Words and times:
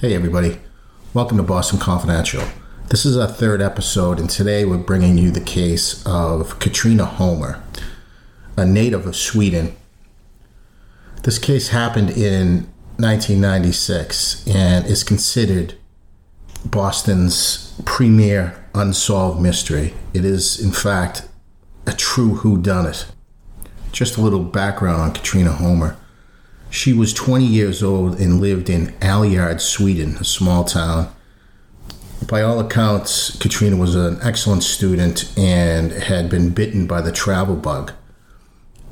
Hey, 0.00 0.14
everybody. 0.14 0.56
Welcome 1.12 1.36
to 1.36 1.42
Boston 1.42 1.78
Confidential. 1.78 2.42
This 2.88 3.04
is 3.04 3.18
our 3.18 3.26
third 3.26 3.60
episode, 3.60 4.18
and 4.18 4.30
today 4.30 4.64
we're 4.64 4.78
bringing 4.78 5.18
you 5.18 5.30
the 5.30 5.42
case 5.42 6.02
of 6.06 6.58
Katrina 6.58 7.04
Homer, 7.04 7.62
a 8.56 8.64
native 8.64 9.06
of 9.06 9.14
Sweden. 9.14 9.76
This 11.24 11.38
case 11.38 11.68
happened 11.68 12.08
in 12.08 12.66
1996 12.96 14.48
and 14.48 14.86
is 14.86 15.04
considered 15.04 15.74
Boston's 16.64 17.78
premier 17.84 18.64
unsolved 18.74 19.38
mystery. 19.38 19.92
It 20.14 20.24
is, 20.24 20.58
in 20.58 20.72
fact, 20.72 21.28
a 21.86 21.92
true 21.92 22.36
whodunit. 22.36 23.04
Just 23.92 24.16
a 24.16 24.22
little 24.22 24.44
background 24.44 25.02
on 25.02 25.12
Katrina 25.12 25.52
Homer. 25.52 25.98
She 26.70 26.92
was 26.92 27.12
20 27.12 27.44
years 27.44 27.82
old 27.82 28.20
and 28.20 28.40
lived 28.40 28.70
in 28.70 28.92
Alliard, 29.00 29.60
Sweden, 29.60 30.16
a 30.18 30.24
small 30.24 30.64
town. 30.64 31.12
By 32.28 32.42
all 32.42 32.60
accounts, 32.60 33.36
Katrina 33.38 33.76
was 33.76 33.96
an 33.96 34.18
excellent 34.22 34.62
student 34.62 35.36
and 35.36 35.90
had 35.90 36.30
been 36.30 36.50
bitten 36.50 36.86
by 36.86 37.00
the 37.00 37.10
travel 37.10 37.56
bug. 37.56 37.92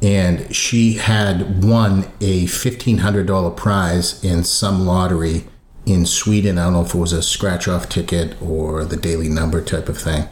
And 0.02 0.54
she 0.54 0.94
had 0.94 1.62
won 1.62 2.10
a 2.20 2.46
$1,500 2.46 3.56
prize 3.56 4.22
in 4.24 4.42
some 4.42 4.84
lottery 4.84 5.44
in 5.86 6.04
Sweden. 6.04 6.58
I 6.58 6.64
don't 6.64 6.72
know 6.72 6.82
if 6.82 6.94
it 6.94 6.98
was 6.98 7.12
a 7.12 7.22
scratch 7.22 7.68
off 7.68 7.88
ticket 7.88 8.40
or 8.42 8.84
the 8.84 8.96
daily 8.96 9.28
number 9.28 9.62
type 9.62 9.88
of 9.88 9.98
thing. 9.98 10.28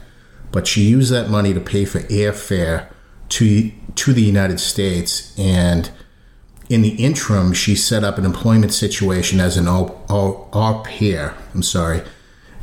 But 0.51 0.67
she 0.67 0.83
used 0.83 1.13
that 1.13 1.31
money 1.31 1.55
to 1.55 1.61
pay 1.61 1.85
for 1.85 2.01
airfare 2.01 2.89
to, 3.31 3.71
to 3.95 4.13
the 4.13 4.23
United 4.23 4.59
States 4.59 5.37
and 5.39 5.91
in 6.69 6.83
the 6.83 6.95
interim, 6.97 7.53
she 7.53 7.75
set 7.75 8.03
up 8.03 8.19
an 8.19 8.25
employment 8.25 8.73
situation 8.73 9.41
as 9.41 9.57
an 9.57 9.69
au, 9.69 10.01
au, 10.09 10.49
au 10.53 10.83
pair. 10.85 11.35
I'm 11.55 11.63
sorry, 11.63 12.03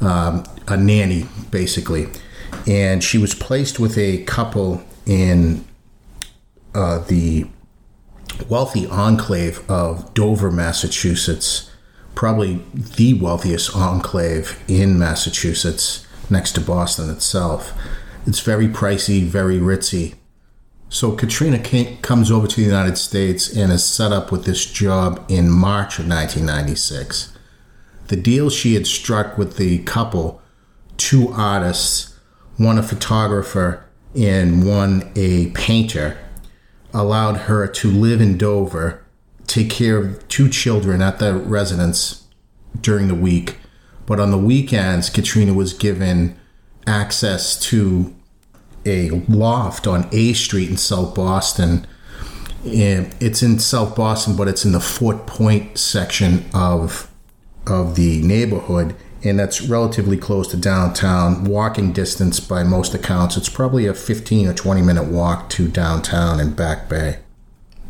um, 0.02 0.44
a 0.68 0.76
nanny, 0.78 1.28
basically. 1.52 2.08
And 2.68 3.04
she 3.04 3.18
was 3.18 3.34
placed 3.34 3.80
with 3.80 3.98
a 3.98 4.24
couple 4.24 4.84
in 5.06 5.66
uh, 6.76 7.00
the 7.00 7.48
wealthy 8.50 8.88
enclave 8.88 9.70
of 9.70 10.14
Dover, 10.14 10.52
Massachusetts, 10.52 11.72
probably 12.16 12.62
the 12.74 13.14
wealthiest 13.14 13.76
enclave 13.76 14.62
in 14.68 15.00
Massachusetts, 15.00 16.06
next 16.30 16.54
to 16.54 16.62
Boston 16.62 17.10
itself. 17.10 17.74
It's 18.26 18.40
very 18.40 18.68
pricey, 18.68 19.24
very 19.24 19.58
ritzy 19.60 20.16
so 20.94 21.12
Katrina 21.12 21.58
came, 21.58 21.98
comes 21.98 22.30
over 22.30 22.46
to 22.46 22.56
the 22.56 22.68
United 22.68 23.00
States 23.00 23.52
and 23.52 23.72
is 23.72 23.84
set 23.84 24.12
up 24.12 24.32
with 24.32 24.46
this 24.46 24.64
job 24.64 25.26
in 25.28 25.50
March 25.50 25.98
of 25.98 26.08
1996. 26.08 27.36
The 28.10 28.16
deal 28.16 28.52
she 28.52 28.76
had 28.76 28.86
struck 28.86 29.36
with 29.36 29.58
the 29.58 29.80
couple, 29.80 30.40
two 30.98 31.30
artists, 31.30 32.16
one 32.58 32.78
a 32.78 32.84
photographer 32.84 33.84
and 34.16 34.68
one 34.68 35.12
a 35.16 35.50
painter, 35.56 36.16
allowed 36.94 37.38
her 37.38 37.66
to 37.66 37.90
live 37.90 38.22
in 38.22 38.38
Dover, 38.38 39.04
take 39.48 39.72
care 39.72 39.98
of 39.98 40.28
two 40.28 40.48
children 40.48 41.02
at 41.02 41.18
the 41.18 41.34
residence 41.34 42.28
during 42.80 43.08
the 43.08 43.16
week. 43.16 43.58
But 44.06 44.20
on 44.20 44.30
the 44.30 44.38
weekends, 44.38 45.10
Katrina 45.10 45.56
was 45.56 45.74
given 45.74 46.40
access 46.86 47.60
to 47.62 48.14
a 48.86 49.10
loft 49.28 49.88
on 49.88 50.08
A 50.12 50.34
Street 50.34 50.70
in 50.70 50.78
South 50.78 51.16
Boston. 51.16 51.88
And 52.66 53.14
it's 53.20 53.44
in 53.44 53.60
South 53.60 53.96
Boston, 53.96 54.36
but 54.36 54.48
it's 54.48 54.64
in 54.64 54.72
the 54.72 54.80
Fort 54.80 55.28
Point 55.28 55.78
section 55.78 56.46
of 56.54 57.10
of 57.68 57.96
the 57.96 58.22
neighborhood, 58.22 58.96
and 59.24 59.40
that's 59.40 59.62
relatively 59.62 60.18
close 60.18 60.48
to 60.50 60.58
downtown. 60.58 61.46
Walking 61.46 61.94
distance 61.94 62.40
by 62.40 62.64
most 62.64 62.94
accounts, 62.94 63.38
it's 63.38 63.50
probably 63.50 63.86
a 63.86 63.94
15 63.94 64.48
or 64.48 64.54
20 64.54 64.82
minute 64.82 65.06
walk 65.06 65.50
to 65.52 65.68
downtown 65.68 66.40
and 66.40 66.56
Back 66.56 66.90
Bay. 66.90 67.20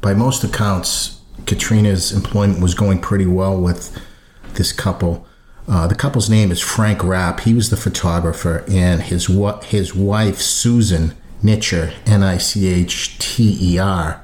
By 0.01 0.13
most 0.13 0.43
accounts, 0.43 1.21
Katrina's 1.45 2.11
employment 2.11 2.61
was 2.61 2.75
going 2.75 2.99
pretty 2.99 3.25
well 3.25 3.59
with 3.59 3.99
this 4.53 4.71
couple. 4.71 5.25
Uh, 5.67 5.87
the 5.87 5.95
couple's 5.95 6.29
name 6.29 6.51
is 6.51 6.59
Frank 6.59 7.03
Rapp. 7.03 7.41
He 7.41 7.53
was 7.53 7.69
the 7.69 7.77
photographer, 7.77 8.65
and 8.69 9.01
his 9.01 9.27
his 9.65 9.95
wife 9.95 10.39
Susan 10.39 11.15
Nichter, 11.41 11.93
N 12.05 12.23
I 12.23 12.37
C 12.37 12.67
H 12.67 13.17
T 13.17 13.57
E 13.61 13.77
R, 13.77 14.21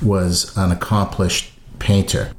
was 0.00 0.56
an 0.56 0.72
accomplished 0.72 1.52
painter. 1.78 2.32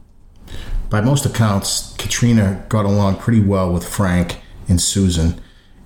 By 0.90 1.02
most 1.02 1.26
accounts, 1.26 1.96
Katrina 1.98 2.66
got 2.70 2.86
along 2.86 3.18
pretty 3.18 3.42
well 3.42 3.72
with 3.72 3.88
Frank 3.88 4.42
and 4.68 4.82
Susan, 4.82 5.40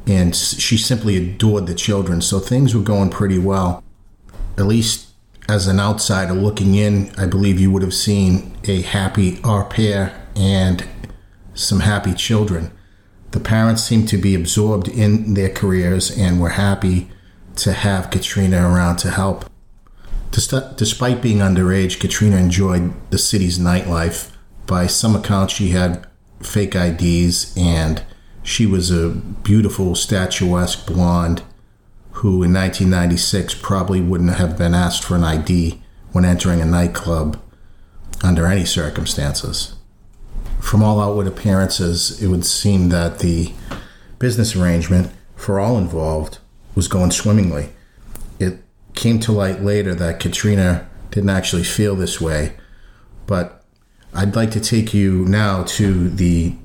and 0.07 0.35
she 0.35 0.77
simply 0.77 1.17
adored 1.17 1.67
the 1.67 1.75
children. 1.75 2.21
So 2.21 2.39
things 2.39 2.73
were 2.73 2.81
going 2.81 3.09
pretty 3.09 3.39
well. 3.39 3.83
At 4.57 4.65
least 4.65 5.07
as 5.47 5.67
an 5.67 5.79
outsider 5.79 6.33
looking 6.33 6.75
in, 6.75 7.11
I 7.17 7.25
believe 7.25 7.59
you 7.59 7.71
would 7.71 7.81
have 7.81 7.93
seen 7.93 8.57
a 8.65 8.81
happy 8.81 9.39
au 9.43 9.63
pair 9.63 10.13
and 10.35 10.85
some 11.59 11.81
happy 11.81 12.13
children. 12.13 12.71
The 13.31 13.39
parents 13.39 13.83
seemed 13.83 14.07
to 14.09 14.17
be 14.17 14.33
absorbed 14.33 14.87
in 14.87 15.33
their 15.33 15.49
careers 15.49 16.09
and 16.17 16.39
were 16.39 16.49
happy 16.49 17.09
to 17.57 17.73
have 17.73 18.09
Katrina 18.09 18.67
around 18.67 18.97
to 18.97 19.11
help. 19.11 19.45
Despite 20.31 21.21
being 21.21 21.39
underage, 21.39 21.99
Katrina 21.99 22.37
enjoyed 22.37 22.93
the 23.11 23.17
city's 23.17 23.59
nightlife. 23.59 24.31
By 24.65 24.87
some 24.87 25.15
accounts, 25.15 25.53
she 25.53 25.69
had 25.69 26.07
fake 26.41 26.75
IDs 26.75 27.55
and 27.57 28.03
she 28.41 28.65
was 28.65 28.89
a 28.89 29.09
beautiful, 29.09 29.95
statuesque 29.95 30.87
blonde 30.87 31.41
who 32.13 32.43
in 32.43 32.53
1996 32.53 33.55
probably 33.55 34.01
wouldn't 34.01 34.35
have 34.35 34.57
been 34.57 34.73
asked 34.73 35.03
for 35.03 35.15
an 35.15 35.23
ID 35.23 35.81
when 36.11 36.25
entering 36.25 36.61
a 36.61 36.65
nightclub 36.65 37.39
under 38.23 38.45
any 38.47 38.65
circumstances 38.65 39.75
from 40.59 40.83
all 40.83 41.01
outward 41.01 41.27
appearances, 41.27 42.21
it 42.21 42.27
would 42.27 42.45
seem 42.45 42.89
that 42.89 43.19
the 43.19 43.53
business 44.19 44.55
arrangement 44.55 45.11
for 45.35 45.59
all 45.59 45.77
involved 45.77 46.39
was 46.75 46.87
going 46.87 47.11
swimmingly. 47.11 47.69
It 48.39 48.59
came 48.93 49.19
to 49.21 49.31
light 49.31 49.61
later 49.61 49.95
that 49.95 50.19
Katrina 50.19 50.87
didn't 51.11 51.29
actually 51.29 51.63
feel 51.63 51.95
this 51.95 52.21
way, 52.21 52.53
but 53.25 53.63
I'd 54.13 54.35
like 54.35 54.51
to 54.51 54.59
take 54.59 54.93
you 54.93 55.25
now 55.25 55.63
to 55.63 56.09
the 56.09 56.55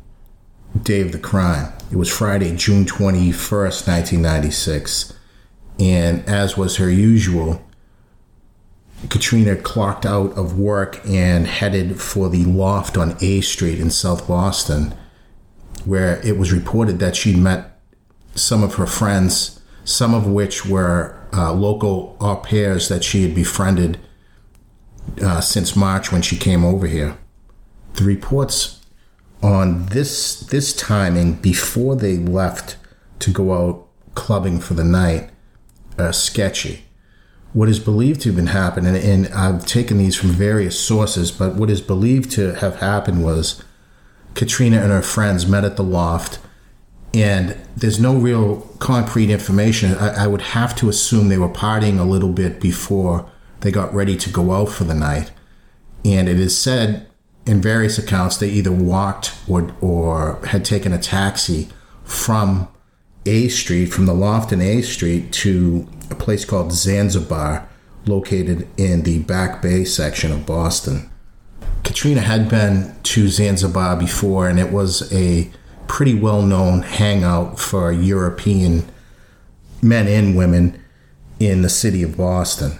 day 0.82 1.00
of 1.00 1.12
the 1.12 1.18
crime. 1.18 1.72
It 1.90 1.96
was 1.96 2.08
Friday, 2.08 2.54
June 2.56 2.84
21st, 2.84 3.86
1996, 3.86 5.14
and 5.78 6.28
as 6.28 6.56
was 6.56 6.76
her 6.76 6.90
usual, 6.90 7.64
Katrina 9.10 9.56
clocked 9.56 10.06
out 10.06 10.32
of 10.32 10.58
work 10.58 11.00
and 11.06 11.46
headed 11.46 12.00
for 12.00 12.28
the 12.28 12.44
loft 12.44 12.96
on 12.96 13.16
A 13.20 13.40
Street 13.40 13.80
in 13.80 13.90
South 13.90 14.26
Boston, 14.26 14.94
where 15.84 16.20
it 16.26 16.38
was 16.38 16.52
reported 16.52 16.98
that 16.98 17.16
she'd 17.16 17.36
met 17.36 17.80
some 18.34 18.62
of 18.62 18.74
her 18.74 18.86
friends, 18.86 19.60
some 19.84 20.14
of 20.14 20.26
which 20.26 20.66
were 20.66 21.18
uh, 21.32 21.52
local 21.52 22.16
au 22.20 22.36
pairs 22.36 22.88
that 22.88 23.04
she 23.04 23.22
had 23.22 23.34
befriended 23.34 23.98
uh, 25.22 25.40
since 25.40 25.76
March 25.76 26.10
when 26.10 26.22
she 26.22 26.36
came 26.36 26.64
over 26.64 26.86
here. 26.86 27.16
The 27.94 28.04
reports 28.04 28.80
on 29.42 29.86
this 29.86 30.40
this 30.40 30.74
timing 30.74 31.34
before 31.34 31.94
they 31.96 32.16
left 32.16 32.76
to 33.18 33.30
go 33.30 33.52
out 33.52 33.86
clubbing 34.14 34.58
for 34.58 34.74
the 34.74 34.84
night 34.84 35.30
are 35.98 36.12
sketchy 36.12 36.84
what 37.54 37.68
is 37.68 37.78
believed 37.78 38.20
to 38.20 38.28
have 38.28 38.36
been 38.36 38.48
happening, 38.48 38.96
and 38.96 39.28
I've 39.28 39.64
taken 39.64 39.96
these 39.96 40.16
from 40.16 40.30
various 40.30 40.78
sources, 40.78 41.30
but 41.30 41.54
what 41.54 41.70
is 41.70 41.80
believed 41.80 42.32
to 42.32 42.54
have 42.56 42.80
happened 42.80 43.24
was 43.24 43.62
Katrina 44.34 44.78
and 44.78 44.90
her 44.90 45.02
friends 45.02 45.46
met 45.46 45.64
at 45.64 45.76
the 45.76 45.84
loft, 45.84 46.40
and 47.14 47.56
there's 47.76 48.00
no 48.00 48.16
real 48.16 48.62
concrete 48.80 49.30
information. 49.30 49.94
I, 49.94 50.24
I 50.24 50.26
would 50.26 50.40
have 50.40 50.74
to 50.76 50.88
assume 50.88 51.28
they 51.28 51.38
were 51.38 51.48
partying 51.48 52.00
a 52.00 52.04
little 52.04 52.32
bit 52.32 52.60
before 52.60 53.30
they 53.60 53.70
got 53.70 53.94
ready 53.94 54.16
to 54.16 54.30
go 54.30 54.52
out 54.52 54.70
for 54.70 54.82
the 54.82 54.94
night. 54.94 55.30
And 56.04 56.28
it 56.28 56.40
is 56.40 56.58
said 56.58 57.06
in 57.46 57.60
various 57.60 57.98
accounts 57.98 58.36
they 58.36 58.50
either 58.50 58.72
walked 58.72 59.32
or, 59.46 59.72
or 59.80 60.44
had 60.46 60.64
taken 60.64 60.92
a 60.92 60.98
taxi 60.98 61.68
from 62.02 62.68
A 63.26 63.48
Street, 63.48 63.86
from 63.86 64.06
the 64.06 64.14
loft 64.14 64.52
in 64.52 64.60
A 64.60 64.82
Street 64.82 65.32
to 65.32 65.88
a 66.10 66.14
place 66.14 66.44
called 66.44 66.72
Zanzibar, 66.72 67.68
located 68.06 68.68
in 68.76 69.02
the 69.02 69.20
Back 69.20 69.62
Bay 69.62 69.84
section 69.84 70.30
of 70.30 70.46
Boston. 70.46 71.10
Katrina 71.82 72.20
had 72.20 72.48
been 72.48 72.94
to 73.02 73.28
Zanzibar 73.28 73.96
before, 73.96 74.48
and 74.48 74.58
it 74.58 74.72
was 74.72 75.12
a 75.12 75.50
pretty 75.86 76.14
well 76.14 76.42
known 76.42 76.82
hangout 76.82 77.58
for 77.58 77.92
European 77.92 78.84
men 79.82 80.08
and 80.08 80.36
women 80.36 80.82
in 81.38 81.62
the 81.62 81.68
city 81.68 82.02
of 82.02 82.16
Boston. 82.16 82.78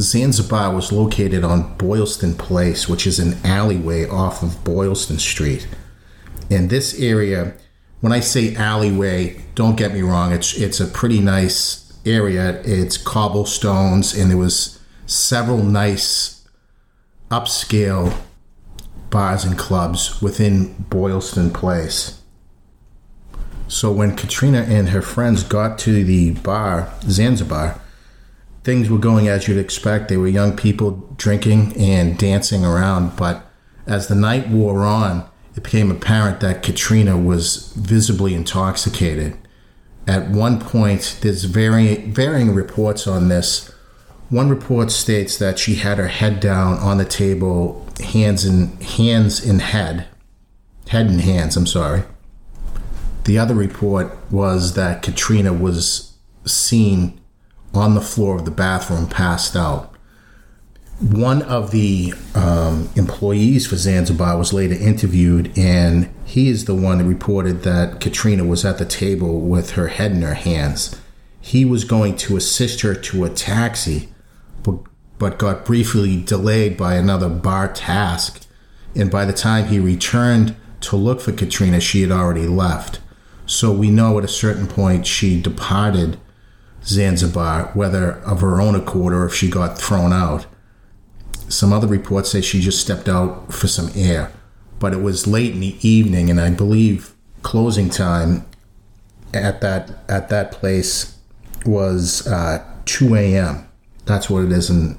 Zanzibar 0.00 0.74
was 0.74 0.92
located 0.92 1.42
on 1.42 1.76
Boylston 1.76 2.34
Place, 2.34 2.88
which 2.88 3.06
is 3.06 3.18
an 3.18 3.36
alleyway 3.44 4.08
off 4.08 4.42
of 4.42 4.62
Boylston 4.62 5.18
Street. 5.18 5.66
And 6.50 6.70
this 6.70 6.98
area, 7.00 7.54
when 8.00 8.12
I 8.12 8.20
say 8.20 8.54
alleyway, 8.54 9.42
don't 9.54 9.76
get 9.76 9.92
me 9.92 10.02
wrong, 10.02 10.32
it's 10.32 10.56
it's 10.56 10.80
a 10.80 10.86
pretty 10.86 11.20
nice 11.20 11.98
area. 12.06 12.60
It's 12.64 12.96
cobblestones, 12.96 14.14
and 14.14 14.30
there 14.30 14.38
was 14.38 14.80
several 15.06 15.62
nice 15.62 16.46
upscale 17.30 18.14
bars 19.10 19.44
and 19.44 19.58
clubs 19.58 20.20
within 20.20 20.74
Boylston 20.90 21.50
Place. 21.50 22.22
So 23.68 23.92
when 23.92 24.16
Katrina 24.16 24.62
and 24.62 24.90
her 24.90 25.02
friends 25.02 25.42
got 25.42 25.78
to 25.80 26.04
the 26.04 26.32
bar, 26.32 26.92
Zanzibar, 27.02 27.80
things 28.64 28.88
were 28.88 28.98
going 28.98 29.28
as 29.28 29.46
you'd 29.46 29.58
expect. 29.58 30.08
They 30.08 30.16
were 30.16 30.28
young 30.28 30.56
people 30.56 31.14
drinking 31.16 31.76
and 31.76 32.18
dancing 32.18 32.64
around, 32.64 33.16
but 33.16 33.44
as 33.86 34.08
the 34.08 34.14
night 34.14 34.48
wore 34.48 34.84
on, 34.84 35.28
it 35.58 35.64
became 35.64 35.90
apparent 35.90 36.38
that 36.38 36.62
Katrina 36.62 37.18
was 37.18 37.72
visibly 37.72 38.32
intoxicated. 38.32 39.36
At 40.06 40.30
one 40.30 40.60
point, 40.60 41.18
there's 41.20 41.44
varying, 41.44 42.12
varying 42.12 42.54
reports 42.54 43.08
on 43.08 43.28
this. 43.28 43.74
One 44.30 44.48
report 44.48 44.92
states 44.92 45.36
that 45.38 45.58
she 45.58 45.74
had 45.74 45.98
her 45.98 46.06
head 46.06 46.38
down 46.38 46.78
on 46.78 46.98
the 46.98 47.04
table, 47.04 47.84
hands 47.98 48.44
in 48.44 48.76
hands 48.80 49.44
in 49.44 49.58
head, 49.58 50.06
head 50.86 51.08
in 51.08 51.18
hands. 51.18 51.56
I'm 51.56 51.66
sorry. 51.66 52.04
The 53.24 53.36
other 53.36 53.54
report 53.56 54.16
was 54.30 54.74
that 54.74 55.02
Katrina 55.02 55.52
was 55.52 56.16
seen 56.44 57.20
on 57.74 57.96
the 57.96 58.00
floor 58.00 58.36
of 58.36 58.44
the 58.44 58.52
bathroom, 58.52 59.08
passed 59.08 59.56
out. 59.56 59.92
One 61.00 61.42
of 61.42 61.70
the 61.70 62.12
um, 62.34 62.90
employees 62.96 63.68
for 63.68 63.76
Zanzibar 63.76 64.36
was 64.36 64.52
later 64.52 64.74
interviewed, 64.74 65.56
and 65.56 66.12
he 66.24 66.48
is 66.48 66.64
the 66.64 66.74
one 66.74 66.98
that 66.98 67.04
reported 67.04 67.62
that 67.62 68.00
Katrina 68.00 68.44
was 68.44 68.64
at 68.64 68.78
the 68.78 68.84
table 68.84 69.40
with 69.40 69.72
her 69.72 69.88
head 69.88 70.10
in 70.10 70.22
her 70.22 70.34
hands. 70.34 71.00
He 71.40 71.64
was 71.64 71.84
going 71.84 72.16
to 72.16 72.36
assist 72.36 72.80
her 72.80 72.96
to 72.96 73.24
a 73.24 73.30
taxi, 73.30 74.08
but, 74.64 74.80
but 75.18 75.38
got 75.38 75.64
briefly 75.64 76.20
delayed 76.20 76.76
by 76.76 76.96
another 76.96 77.28
bar 77.28 77.72
task. 77.72 78.44
And 78.96 79.08
by 79.08 79.24
the 79.24 79.32
time 79.32 79.66
he 79.66 79.78
returned 79.78 80.56
to 80.80 80.96
look 80.96 81.20
for 81.20 81.30
Katrina, 81.30 81.78
she 81.80 82.02
had 82.02 82.10
already 82.10 82.48
left. 82.48 82.98
So 83.46 83.70
we 83.70 83.90
know 83.90 84.18
at 84.18 84.24
a 84.24 84.28
certain 84.28 84.66
point 84.66 85.06
she 85.06 85.40
departed 85.40 86.18
Zanzibar, 86.84 87.70
whether 87.74 88.14
of 88.22 88.40
her 88.40 88.60
own 88.60 88.74
accord 88.74 89.12
or 89.12 89.26
if 89.26 89.34
she 89.34 89.48
got 89.48 89.78
thrown 89.78 90.12
out. 90.12 90.46
Some 91.48 91.72
other 91.72 91.86
reports 91.86 92.30
say 92.30 92.40
she 92.40 92.60
just 92.60 92.80
stepped 92.80 93.08
out 93.08 93.52
for 93.52 93.68
some 93.68 93.90
air, 93.94 94.30
but 94.78 94.92
it 94.92 95.00
was 95.00 95.26
late 95.26 95.54
in 95.54 95.60
the 95.60 95.76
evening, 95.86 96.30
and 96.30 96.40
I 96.40 96.50
believe 96.50 97.14
closing 97.42 97.88
time 97.88 98.46
at 99.32 99.60
that 99.60 99.90
at 100.08 100.28
that 100.28 100.52
place 100.52 101.16
was 101.64 102.26
uh, 102.26 102.64
2 102.84 103.14
a.m. 103.14 103.68
That's 104.04 104.28
what 104.30 104.44
it 104.44 104.52
is 104.52 104.70
in 104.70 104.98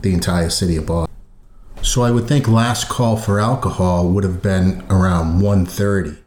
the 0.00 0.12
entire 0.12 0.50
city 0.50 0.76
of 0.76 0.86
Boston. 0.86 1.14
So 1.82 2.02
I 2.02 2.10
would 2.10 2.26
think 2.26 2.48
last 2.48 2.88
call 2.88 3.16
for 3.16 3.38
alcohol 3.38 4.08
would 4.08 4.24
have 4.24 4.42
been 4.42 4.82
around 4.90 5.40
1:30. 5.42 6.18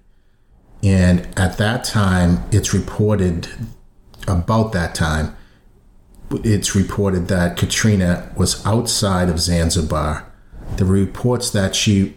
And 0.84 1.28
at 1.36 1.58
that 1.58 1.84
time, 1.84 2.44
it's 2.52 2.74
reported 2.74 3.48
about 4.28 4.72
that 4.74 4.94
time 4.94 5.36
it's 6.31 6.75
reported 6.75 7.27
that 7.27 7.57
Katrina 7.57 8.31
was 8.35 8.65
outside 8.65 9.29
of 9.29 9.39
Zanzibar. 9.39 10.31
The 10.75 10.85
reports 10.85 11.50
that 11.51 11.75
she 11.75 12.15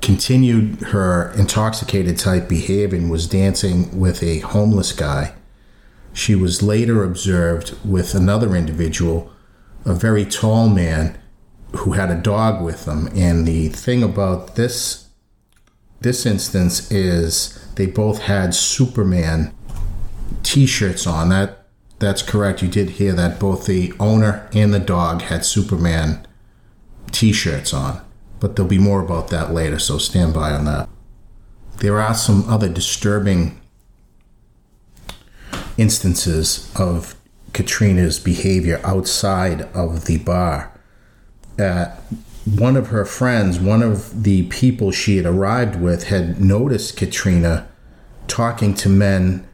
continued 0.00 0.80
her 0.88 1.32
intoxicated 1.38 2.18
type 2.18 2.48
behavior 2.48 2.98
and 2.98 3.10
was 3.10 3.28
dancing 3.28 3.98
with 3.98 4.22
a 4.22 4.40
homeless 4.40 4.92
guy. 4.92 5.34
She 6.12 6.34
was 6.34 6.62
later 6.62 7.04
observed 7.04 7.76
with 7.84 8.14
another 8.14 8.56
individual, 8.56 9.32
a 9.84 9.94
very 9.94 10.24
tall 10.24 10.68
man 10.68 11.18
who 11.76 11.92
had 11.92 12.10
a 12.10 12.20
dog 12.20 12.62
with 12.62 12.84
them. 12.84 13.08
And 13.14 13.46
the 13.46 13.68
thing 13.68 14.02
about 14.02 14.56
this 14.56 15.02
this 16.00 16.26
instance 16.26 16.90
is 16.90 17.64
they 17.76 17.86
both 17.86 18.22
had 18.22 18.56
Superman 18.56 19.54
t-shirts 20.42 21.06
on. 21.06 21.28
That 21.28 21.61
that's 22.02 22.20
correct. 22.22 22.62
You 22.62 22.68
did 22.68 22.90
hear 22.90 23.12
that 23.12 23.38
both 23.38 23.66
the 23.66 23.94
owner 24.00 24.48
and 24.52 24.74
the 24.74 24.80
dog 24.80 25.22
had 25.22 25.44
Superman 25.44 26.26
t 27.12 27.32
shirts 27.32 27.72
on. 27.72 28.04
But 28.40 28.56
there'll 28.56 28.68
be 28.68 28.78
more 28.78 29.00
about 29.00 29.28
that 29.28 29.54
later, 29.54 29.78
so 29.78 29.98
stand 29.98 30.34
by 30.34 30.50
on 30.50 30.64
that. 30.64 30.88
There 31.78 32.00
are 32.00 32.14
some 32.14 32.48
other 32.50 32.68
disturbing 32.68 33.60
instances 35.78 36.72
of 36.74 37.14
Katrina's 37.52 38.18
behavior 38.18 38.80
outside 38.82 39.62
of 39.72 40.06
the 40.06 40.18
bar. 40.18 40.72
Uh, 41.56 41.86
one 42.44 42.76
of 42.76 42.88
her 42.88 43.04
friends, 43.04 43.60
one 43.60 43.82
of 43.82 44.24
the 44.24 44.48
people 44.48 44.90
she 44.90 45.18
had 45.18 45.26
arrived 45.26 45.76
with, 45.76 46.08
had 46.08 46.40
noticed 46.40 46.96
Katrina 46.96 47.68
talking 48.26 48.74
to 48.74 48.88
men 48.88 49.46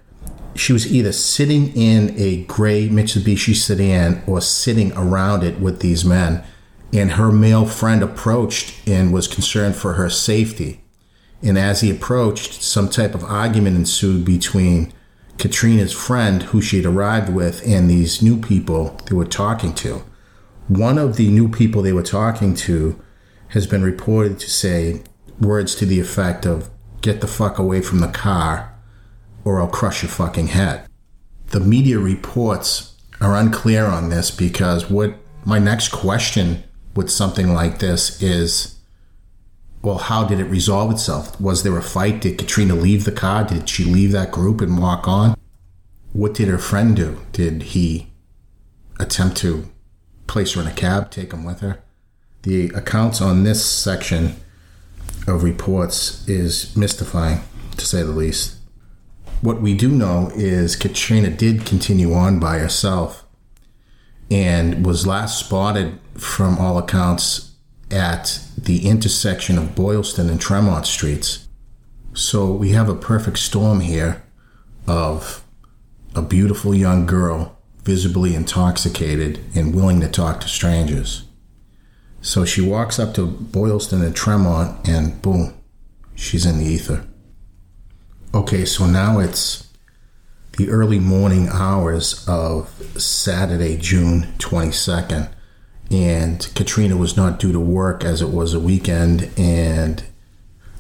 she 0.55 0.73
was 0.73 0.93
either 0.93 1.13
sitting 1.13 1.75
in 1.77 2.15
a 2.17 2.45
gray 2.45 2.89
Mitsubishi 2.89 3.55
sedan 3.55 4.23
or 4.27 4.41
sitting 4.41 4.93
around 4.93 5.45
it 5.45 5.61
with 5.61 5.81
these 5.81 6.05
men. 6.05 6.45
And 6.93 7.13
her 7.13 7.31
male 7.31 7.67
friend 7.67 8.03
approached 8.03 8.89
and 8.89 9.13
was 9.13 9.29
concerned 9.29 9.77
for 9.77 9.95
her 9.95 10.09
safety. 10.09 10.81
And 11.43 11.59
as 11.59 11.83
he 11.83 11.91
approached, 11.91 12.63
some 12.63 12.89
type 12.89 13.15
of 13.15 13.23
argument 13.25 13.77
ensued 13.77 14.25
between 14.25 14.93
Katrina's 15.37 15.93
friend, 15.93 16.43
who 16.45 16.61
she 16.61 16.79
had 16.79 16.87
arrived 16.87 17.29
with, 17.29 17.63
and 17.65 17.89
these 17.89 18.23
new 18.23 18.41
people 18.41 18.99
they 19.07 19.15
were 19.15 19.25
talking 19.25 19.73
to. 19.75 20.03
One 20.67 20.99
of 20.99 21.17
the 21.17 21.29
new 21.29 21.49
people 21.49 21.83
they 21.83 21.93
were 21.93 22.03
talking 22.03 22.55
to 22.57 23.01
has 23.49 23.67
been 23.67 23.83
reported 23.83 24.41
to 24.41 24.51
say 24.51 25.03
words 25.41 25.75
to 25.77 25.87
the 25.87 26.01
effect 26.01 26.45
of, 26.45 26.71
Get 27.01 27.21
the 27.21 27.29
fuck 27.29 27.59
away 27.59 27.81
from 27.81 28.01
the 28.01 28.09
car 28.09 28.75
or 29.49 29.63
I'll 29.63 29.67
crush 29.67 30.03
your 30.03 30.11
fucking 30.11 30.49
head. 30.49 30.87
The 31.49 31.61
media 31.61 31.99
reports 31.99 32.95
are 33.19 33.35
unclear 33.35 33.87
on 33.87 34.11
this 34.11 34.31
because 34.31 34.91
what 34.91 35.15
my 35.47 35.59
next 35.59 35.89
question 35.89 36.65
with 36.95 37.09
something 37.09 37.55
like 37.55 37.79
this 37.79 38.21
is 38.23 38.75
well, 39.81 39.99
how 39.99 40.25
did 40.25 40.39
it 40.41 40.45
resolve 40.45 40.91
itself? 40.91 41.41
Was 41.41 41.63
there 41.63 41.79
a 41.79 41.83
fight? 41.83 42.21
Did 42.21 42.37
Katrina 42.37 42.75
leave 42.75 43.05
the 43.05 43.13
car? 43.13 43.45
Did 43.45 43.69
she 43.71 43.85
leave 43.85 44.13
that 44.13 44.33
group 44.33 44.61
and 44.61 44.79
walk 44.79 45.09
on? 45.09 45.35
What 46.13 46.35
did 46.35 46.49
her 46.49 46.59
friend 46.59 46.95
do? 46.95 47.21
Did 47.33 47.63
he 47.63 48.13
attempt 49.01 49.39
to 49.39 49.69
place 50.27 50.55
her 50.55 50.61
in 50.61 50.67
a 50.67 50.73
cab, 50.73 51.11
take 51.11 51.33
him 51.33 51.45
with 51.45 51.61
her? 51.61 51.79
The 52.43 52.69
accounts 52.75 53.23
on 53.23 53.45
this 53.45 53.65
section 53.65 54.37
of 55.27 55.43
reports 55.43 56.29
is 56.29 56.77
mystifying, 56.77 57.41
to 57.77 57.87
say 57.87 58.03
the 58.03 58.11
least. 58.11 58.58
What 59.41 59.61
we 59.61 59.75
do 59.75 59.89
know 59.89 60.33
is 60.35 60.75
Katrina 60.75 61.31
did 61.31 61.65
continue 61.65 62.13
on 62.13 62.41
by 62.41 62.59
herself 62.59 63.25
and 64.31 64.85
was 64.85 65.07
last 65.07 65.39
spotted, 65.39 65.99
from 66.15 66.59
all 66.59 66.77
accounts, 66.77 67.53
at 67.91 68.41
the 68.59 68.87
intersection 68.89 69.57
of 69.57 69.77
Boylston 69.77 70.29
and 70.29 70.41
Tremont 70.41 70.87
Streets. 70.87 71.49
So 72.15 72.53
we 72.53 72.71
have 72.71 72.89
a 72.89 72.95
perfect 72.97 73.39
storm 73.39 73.81
here 73.81 74.25
of 74.87 75.45
a 76.15 76.23
beautiful 76.23 76.75
young 76.75 77.07
girl, 77.07 77.57
visibly 77.85 78.35
intoxicated 78.35 79.41
and 79.55 79.75
willing 79.75 80.01
to 80.01 80.09
talk 80.09 80.41
to 80.41 80.49
strangers. 80.49 81.25
So 82.21 82.45
she 82.45 82.61
walks 82.61 82.99
up 82.99 83.15
to 83.15 83.27
Boylston 83.27 84.03
and 84.03 84.17
Tremont, 84.17 84.87
and 84.89 85.23
boom, 85.23 85.55
she's 86.17 86.45
in 86.45 86.59
the 86.59 86.67
ether. 86.67 87.08
Okay, 88.35 88.67
so 88.67 88.85
now 88.85 89.21
it's 89.21 89.73
the 90.59 90.69
early 90.69 90.99
morning 90.99 91.49
hours 91.49 92.29
of 92.29 92.69
Saturday, 93.01 93.79
June 93.79 94.35
22nd, 94.37 95.31
and 95.91 96.51
Katrina 96.55 96.99
was 96.99 97.17
not 97.17 97.39
due 97.39 97.53
to 97.53 97.61
work 97.61 98.05
as 98.05 98.21
it 98.21 98.29
was 98.29 98.53
a 98.53 98.61
weekend, 98.61 99.31
and 99.39 100.05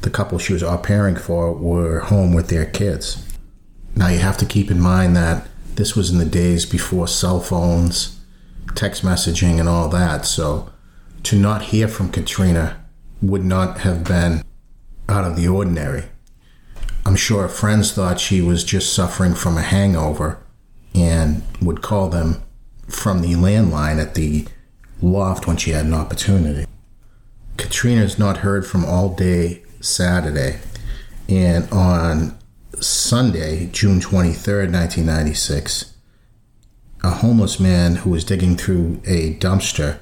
the 0.02 0.10
couple 0.10 0.38
she 0.38 0.52
was 0.52 0.62
au 0.62 0.76
pairing 0.76 1.16
for 1.16 1.54
were 1.54 2.00
home 2.00 2.34
with 2.34 2.48
their 2.48 2.66
kids. 2.66 3.26
Now, 3.96 4.08
you 4.08 4.18
have 4.18 4.36
to 4.38 4.46
keep 4.46 4.70
in 4.70 4.78
mind 4.78 5.16
that 5.16 5.48
this 5.74 5.96
was 5.96 6.10
in 6.10 6.18
the 6.18 6.26
days 6.26 6.66
before 6.66 7.08
cell 7.08 7.40
phones, 7.40 8.20
text 8.74 9.02
messaging, 9.02 9.58
and 9.58 9.70
all 9.70 9.88
that, 9.88 10.26
so 10.26 10.70
to 11.22 11.38
not 11.38 11.62
hear 11.62 11.88
from 11.88 12.12
Katrina 12.12 12.84
would 13.22 13.44
not 13.44 13.78
have 13.78 14.04
been 14.04 14.42
out 15.08 15.24
of 15.24 15.34
the 15.34 15.48
ordinary. 15.48 16.04
I'm 17.08 17.16
sure 17.16 17.48
friends 17.48 17.90
thought 17.90 18.20
she 18.20 18.42
was 18.42 18.62
just 18.62 18.92
suffering 18.92 19.32
from 19.32 19.56
a 19.56 19.62
hangover 19.62 20.42
and 20.94 21.42
would 21.62 21.80
call 21.80 22.10
them 22.10 22.42
from 22.86 23.22
the 23.22 23.32
landline 23.32 23.98
at 23.98 24.12
the 24.12 24.46
loft 25.00 25.46
when 25.46 25.56
she 25.56 25.70
had 25.70 25.86
an 25.86 25.94
opportunity. 25.94 26.66
Katrina's 27.56 28.18
not 28.18 28.36
heard 28.36 28.66
from 28.66 28.84
all 28.84 29.14
day 29.14 29.62
Saturday, 29.80 30.58
And 31.30 31.66
on 31.72 32.38
Sunday, 32.78 33.70
June 33.72 34.00
23rd, 34.00 34.70
1996, 34.70 35.94
a 37.02 37.08
homeless 37.08 37.58
man 37.58 37.96
who 37.96 38.10
was 38.10 38.22
digging 38.22 38.54
through 38.54 39.00
a 39.06 39.32
dumpster 39.36 39.98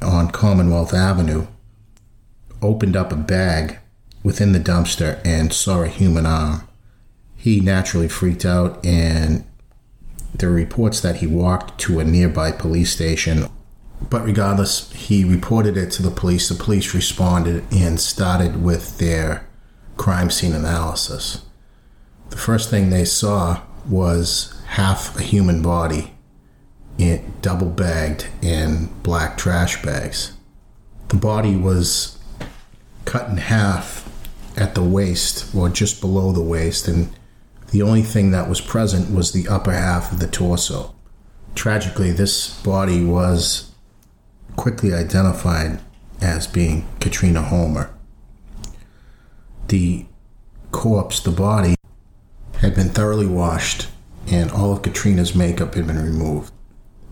on 0.00 0.30
Commonwealth 0.30 0.94
Avenue 0.94 1.48
opened 2.62 2.94
up 2.94 3.10
a 3.10 3.16
bag 3.16 3.80
within 4.26 4.50
the 4.50 4.58
dumpster 4.58 5.20
and 5.24 5.52
saw 5.52 5.82
a 5.82 5.86
human 5.86 6.26
arm. 6.26 6.66
He 7.36 7.60
naturally 7.60 8.08
freaked 8.08 8.44
out, 8.44 8.84
and 8.84 9.44
there 10.34 10.48
are 10.48 10.52
reports 10.52 11.00
that 11.00 11.18
he 11.18 11.28
walked 11.28 11.78
to 11.82 12.00
a 12.00 12.04
nearby 12.04 12.50
police 12.50 12.90
station. 12.90 13.46
But 14.10 14.24
regardless, 14.24 14.90
he 14.90 15.22
reported 15.22 15.76
it 15.76 15.92
to 15.92 16.02
the 16.02 16.10
police. 16.10 16.48
The 16.48 16.56
police 16.56 16.92
responded 16.92 17.62
and 17.70 18.00
started 18.00 18.64
with 18.64 18.98
their 18.98 19.46
crime 19.96 20.30
scene 20.30 20.54
analysis. 20.54 21.42
The 22.30 22.36
first 22.36 22.68
thing 22.68 22.90
they 22.90 23.04
saw 23.04 23.62
was 23.88 24.60
half 24.70 25.16
a 25.16 25.22
human 25.22 25.62
body 25.62 26.14
in, 26.98 27.32
double 27.42 27.70
bagged 27.70 28.26
in 28.42 28.86
black 29.04 29.38
trash 29.38 29.80
bags. 29.84 30.32
The 31.10 31.16
body 31.16 31.54
was 31.54 32.18
cut 33.04 33.30
in 33.30 33.36
half 33.36 34.05
at 34.56 34.74
the 34.74 34.82
waist 34.82 35.54
or 35.54 35.68
just 35.68 36.00
below 36.00 36.32
the 36.32 36.42
waist, 36.42 36.88
and 36.88 37.10
the 37.70 37.82
only 37.82 38.02
thing 38.02 38.30
that 38.30 38.48
was 38.48 38.60
present 38.60 39.14
was 39.14 39.32
the 39.32 39.48
upper 39.48 39.72
half 39.72 40.12
of 40.12 40.20
the 40.20 40.26
torso. 40.26 40.94
Tragically, 41.54 42.12
this 42.12 42.60
body 42.62 43.04
was 43.04 43.70
quickly 44.56 44.92
identified 44.92 45.80
as 46.20 46.46
being 46.46 46.86
Katrina 47.00 47.42
Homer. 47.42 47.90
The 49.68 50.06
corpse, 50.70 51.20
the 51.20 51.30
body, 51.30 51.74
had 52.60 52.74
been 52.74 52.88
thoroughly 52.88 53.26
washed 53.26 53.88
and 54.28 54.50
all 54.50 54.72
of 54.72 54.82
Katrina's 54.82 55.34
makeup 55.34 55.74
had 55.74 55.86
been 55.86 56.02
removed. 56.02 56.52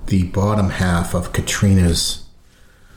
The 0.07 0.25
bottom 0.25 0.71
half 0.71 1.15
of 1.15 1.33
Katrina's 1.33 2.25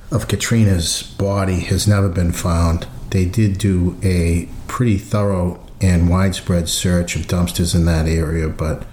of 0.09 0.27
Katrina's 0.27 1.03
body 1.03 1.59
has 1.61 1.87
never 1.87 2.07
been 2.07 2.31
found. 2.31 2.87
They 3.09 3.25
did 3.25 3.57
do 3.57 3.97
a 4.03 4.49
pretty 4.67 4.97
thorough 4.97 5.63
and 5.79 6.09
widespread 6.09 6.67
search 6.67 7.15
of 7.15 7.27
dumpsters 7.27 7.75
in 7.75 7.85
that 7.85 8.07
area, 8.07 8.49
but 8.49 8.85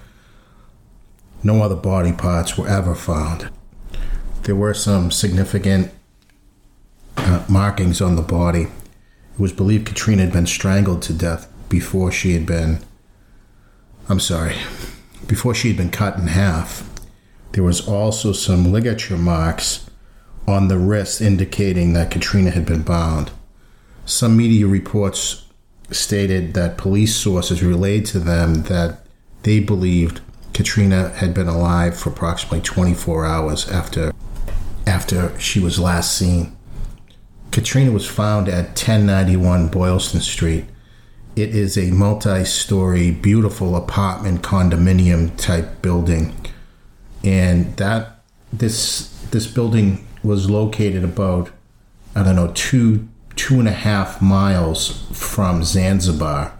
no 1.43 1.61
other 1.61 1.75
body 1.75 2.11
parts 2.11 2.57
were 2.57 2.67
ever 2.67 2.95
found. 2.95 3.49
There 4.43 4.55
were 4.55 4.73
some 4.73 5.11
significant 5.11 5.91
uh, 7.17 7.43
markings 7.49 8.01
on 8.01 8.15
the 8.15 8.21
body. 8.21 8.63
It 8.63 9.39
was 9.39 9.51
believed 9.51 9.87
Katrina 9.87 10.23
had 10.23 10.33
been 10.33 10.47
strangled 10.47 11.01
to 11.03 11.13
death 11.13 11.51
before 11.67 12.11
she 12.11 12.33
had 12.33 12.45
been. 12.45 12.79
I'm 14.07 14.19
sorry, 14.19 14.55
before 15.27 15.55
she 15.55 15.69
had 15.69 15.77
been 15.77 15.89
cut 15.89 16.17
in 16.17 16.27
half. 16.27 16.89
There 17.51 17.63
was 17.63 17.87
also 17.87 18.33
some 18.33 18.71
ligature 18.71 19.17
marks 19.17 19.89
on 20.47 20.67
the 20.67 20.77
wrist 20.77 21.21
indicating 21.21 21.93
that 21.93 22.11
Katrina 22.11 22.51
had 22.51 22.65
been 22.65 22.83
bound. 22.83 23.31
Some 24.05 24.37
media 24.37 24.67
reports 24.67 25.45
stated 25.91 26.53
that 26.53 26.77
police 26.77 27.15
sources 27.15 27.63
relayed 27.63 28.05
to 28.07 28.19
them 28.19 28.63
that 28.63 29.05
they 29.43 29.59
believed 29.59 30.21
Katrina 30.53 31.09
had 31.09 31.33
been 31.33 31.47
alive 31.47 31.97
for 31.97 32.09
approximately 32.09 32.61
24 32.61 33.25
hours 33.25 33.69
after 33.69 34.13
after 34.87 35.37
she 35.39 35.59
was 35.59 35.79
last 35.79 36.15
seen. 36.15 36.55
Katrina 37.51 37.91
was 37.91 38.07
found 38.07 38.47
at 38.47 38.67
1091 38.67 39.69
Boylston 39.69 40.21
Street. 40.21 40.65
It 41.35 41.49
is 41.49 41.77
a 41.77 41.91
multi-story, 41.91 43.11
beautiful 43.11 43.75
apartment 43.75 44.43
condominium 44.43 45.35
type 45.37 45.81
building, 45.81 46.33
and 47.23 47.75
that 47.77 48.21
this 48.53 49.09
this 49.31 49.47
building 49.47 50.07
was 50.23 50.49
located 50.49 51.03
about 51.03 51.49
I 52.15 52.23
don't 52.23 52.35
know 52.35 52.51
two 52.53 53.09
two 53.35 53.59
and 53.59 53.67
a 53.67 53.73
half 53.73 54.21
miles 54.21 55.07
from 55.11 55.63
Zanzibar 55.63 56.53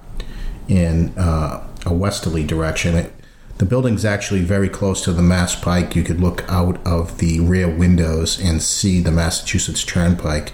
in 0.67 1.17
uh, 1.17 1.65
a 1.85 1.93
westerly 1.93 2.43
direction. 2.43 2.95
It, 2.95 3.13
the 3.57 3.65
building's 3.65 4.03
actually 4.03 4.41
very 4.41 4.67
close 4.67 5.01
to 5.03 5.13
the 5.13 5.21
Mass 5.21 5.55
Pike. 5.55 5.95
You 5.95 6.03
could 6.03 6.19
look 6.19 6.43
out 6.49 6.85
of 6.85 7.19
the 7.19 7.39
rear 7.39 7.69
windows 7.69 8.39
and 8.39 8.61
see 8.61 8.99
the 8.99 9.11
Massachusetts 9.11 9.83
Turnpike 9.85 10.53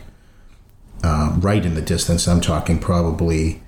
uh, 1.03 1.35
right 1.39 1.65
in 1.65 1.73
the 1.73 1.81
distance. 1.81 2.27
I'm 2.27 2.41
talking 2.41 2.77
probably 2.77 3.63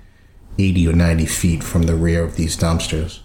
80 0.58 0.88
or 0.88 0.92
90 0.92 1.26
feet 1.26 1.64
from 1.64 1.82
the 1.82 1.96
rear 1.96 2.22
of 2.22 2.36
these 2.36 2.56
dumpsters. 2.56 3.20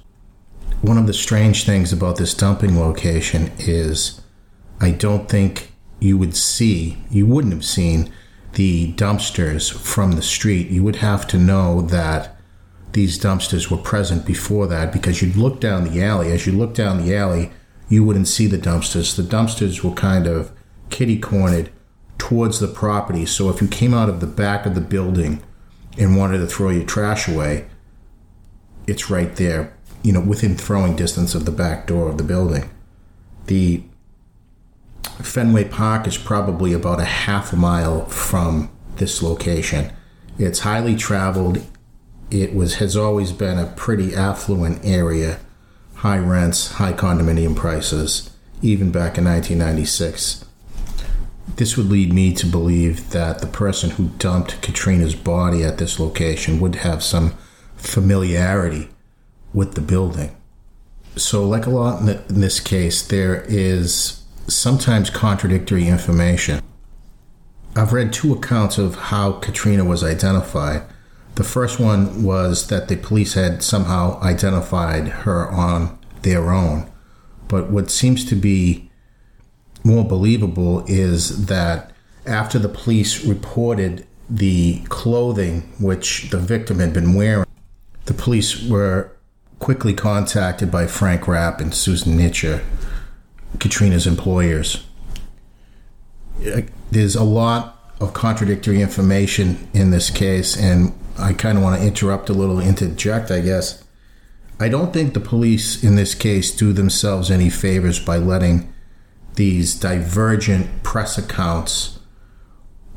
One 0.82 0.98
of 0.98 1.08
the 1.08 1.14
strange 1.14 1.66
things 1.66 1.94
about 1.94 2.18
this 2.18 2.34
dumping 2.34 2.80
location 2.80 3.52
is 3.60 4.22
I 4.82 4.92
don't 4.92 5.30
think 5.30 5.72
you 6.00 6.18
would 6.18 6.36
see, 6.36 6.98
you 7.12 7.28
wouldn't 7.28 7.54
have 7.54 7.66
seen 7.66 8.12
the 8.54 8.94
dumpsters 8.94 9.72
from 9.72 10.14
the 10.14 10.22
street. 10.22 10.70
You 10.70 10.84
would 10.84 10.98
have 10.98 11.28
to 11.28 11.38
know 11.38 11.82
that 11.82 12.36
these 12.94 13.20
dumpsters 13.20 13.70
were 13.70 13.78
present 13.78 14.26
before 14.26 14.68
that 14.68 14.92
because 14.92 15.22
you'd 15.22 15.36
look 15.36 15.60
down 15.60 15.84
the 15.84 16.04
alley. 16.04 16.32
As 16.32 16.48
you 16.48 16.54
look 16.54 16.74
down 16.74 17.06
the 17.06 17.16
alley, 17.16 17.52
you 17.88 18.04
wouldn't 18.04 18.28
see 18.28 18.48
the 18.48 18.58
dumpsters. 18.58 19.16
The 19.16 19.24
dumpsters 19.24 19.84
were 19.84 19.94
kind 19.94 20.28
of 20.28 20.52
kitty 20.90 21.20
cornered 21.20 21.72
towards 22.18 22.60
the 22.60 22.68
property. 22.68 23.26
So 23.26 23.50
if 23.50 23.62
you 23.62 23.68
came 23.68 23.94
out 23.94 24.10
of 24.10 24.20
the 24.20 24.28
back 24.28 24.66
of 24.66 24.76
the 24.76 24.82
building 24.82 25.44
and 25.98 26.18
wanted 26.18 26.40
to 26.40 26.48
throw 26.48 26.70
your 26.70 26.86
trash 26.86 27.28
away, 27.28 27.68
it's 28.88 29.10
right 29.10 29.36
there, 29.36 29.78
you 30.02 30.12
know, 30.12 30.22
within 30.22 30.56
throwing 30.56 30.96
distance 30.96 31.36
of 31.36 31.46
the 31.46 31.52
back 31.52 31.86
door 31.88 32.10
of 32.10 32.18
the 32.18 32.24
building. 32.24 32.70
The 33.46 33.84
Fenway 35.22 35.66
Park 35.66 36.08
is 36.08 36.18
probably 36.18 36.74
about 36.74 37.00
a 37.00 37.06
half 37.06 37.52
a 37.54 37.56
mile 37.56 38.06
from 38.06 38.70
this 38.96 39.22
location. 39.22 39.92
It's 40.38 40.60
highly 40.60 40.96
traveled. 40.96 41.66
It 42.32 42.54
was 42.54 42.76
has 42.76 42.96
always 42.96 43.32
been 43.32 43.58
a 43.58 43.66
pretty 43.66 44.16
affluent 44.16 44.86
area, 44.86 45.40
high 45.96 46.20
rents, 46.20 46.74
high 46.74 46.94
condominium 46.94 47.56
prices, 47.56 48.30
even 48.62 48.92
back 48.92 49.18
in 49.18 49.26
1996. 49.26 50.46
This 51.56 51.76
would 51.76 51.88
lead 51.88 52.14
me 52.14 52.34
to 52.36 52.46
believe 52.46 53.10
that 53.10 53.40
the 53.40 53.48
person 53.48 53.92
who 53.92 54.10
dumped 54.18 54.62
Katrina's 54.62 55.16
body 55.16 55.64
at 55.64 55.78
this 55.78 56.00
location 56.00 56.60
would 56.60 56.76
have 56.76 57.04
some 57.04 57.34
familiarity 57.76 58.90
with 59.54 59.74
the 59.74 59.82
building. 59.82 60.36
So, 61.16 61.46
like 61.46 61.66
a 61.66 61.70
lot 61.70 62.02
in 62.02 62.40
this 62.40 62.60
case, 62.60 63.06
there 63.06 63.44
is 63.48 64.19
sometimes 64.50 65.10
contradictory 65.10 65.88
information. 65.88 66.62
I've 67.76 67.94
read 67.94 68.12
two 68.12 68.34
accounts 68.34 68.78
of 68.78 68.96
how 68.96 69.34
Katrina 69.34 69.86
was 69.86 70.04
identified. 70.04 70.84
The 71.36 71.44
first 71.44 71.80
one 71.80 72.24
was 72.24 72.68
that 72.68 72.88
the 72.88 72.98
police 72.98 73.34
had 73.34 73.64
somehow 73.64 74.20
identified 74.22 75.08
her 75.08 75.50
on 75.50 75.98
their 76.24 76.52
own. 76.52 76.90
But 77.48 77.70
what 77.70 77.90
seems 77.90 78.26
to 78.26 78.36
be 78.36 78.90
more 79.84 80.04
believable 80.04 80.84
is 80.88 81.46
that 81.46 81.92
after 82.26 82.60
the 82.60 82.70
police 82.70 83.26
reported 83.26 84.06
the 84.30 84.82
clothing 84.90 85.62
which 85.80 86.30
the 86.30 86.38
victim 86.38 86.80
had 86.80 86.94
been 86.94 87.14
wearing, 87.14 87.46
the 88.06 88.14
police 88.14 88.68
were 88.68 89.12
quickly 89.60 89.94
contacted 89.94 90.72
by 90.72 90.88
Frank 90.88 91.28
Rapp 91.28 91.60
and 91.60 91.74
Susan 91.74 92.18
Nichter, 92.18 92.64
Katrina's 93.58 94.06
employers. 94.06 94.86
Uh, 96.46 96.62
there's 96.92 97.16
a 97.16 97.24
lot 97.24 97.78
of 98.00 98.14
contradictory 98.14 98.82
information 98.82 99.68
in 99.74 99.92
this 99.92 100.10
case, 100.10 100.58
and 100.58 100.94
I 101.18 101.34
kind 101.34 101.58
of 101.58 101.64
want 101.64 101.82
to 101.82 101.86
interrupt 101.86 102.30
a 102.30 102.34
little, 102.34 102.60
interject, 102.60 103.32
I 103.32 103.42
guess. 103.42 103.84
I 104.60 104.70
don't 104.70 104.94
think 104.94 105.14
the 105.14 105.20
police 105.20 105.84
in 105.84 105.96
this 105.96 106.14
case 106.14 106.56
do 106.56 106.74
themselves 106.74 107.32
any 107.32 107.50
favors 107.50 108.00
by 108.00 108.18
letting 108.18 108.74
these 109.36 109.74
divergent 109.74 110.84
press 110.84 111.18
accounts 111.18 112.00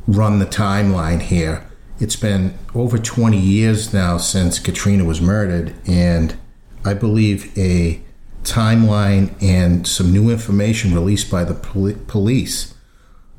run 0.07 0.39
the 0.39 0.47
timeline 0.47 1.21
here. 1.21 1.69
It's 2.01 2.17
been 2.17 2.59
over 2.75 2.99
20 2.99 3.39
years 3.39 3.93
now 3.95 4.19
since 4.19 4.59
Katrina 4.59 5.05
was 5.05 5.21
murdered, 5.21 5.75
and 5.87 6.37
I 6.85 6.95
believe 6.95 7.57
a 7.57 8.03
timeline 8.43 9.35
and 9.43 9.87
some 9.87 10.13
new 10.13 10.31
information 10.31 10.95
released 10.95 11.31
by 11.31 11.45
the 11.45 11.55
pol- 11.55 11.95
police 12.07 12.75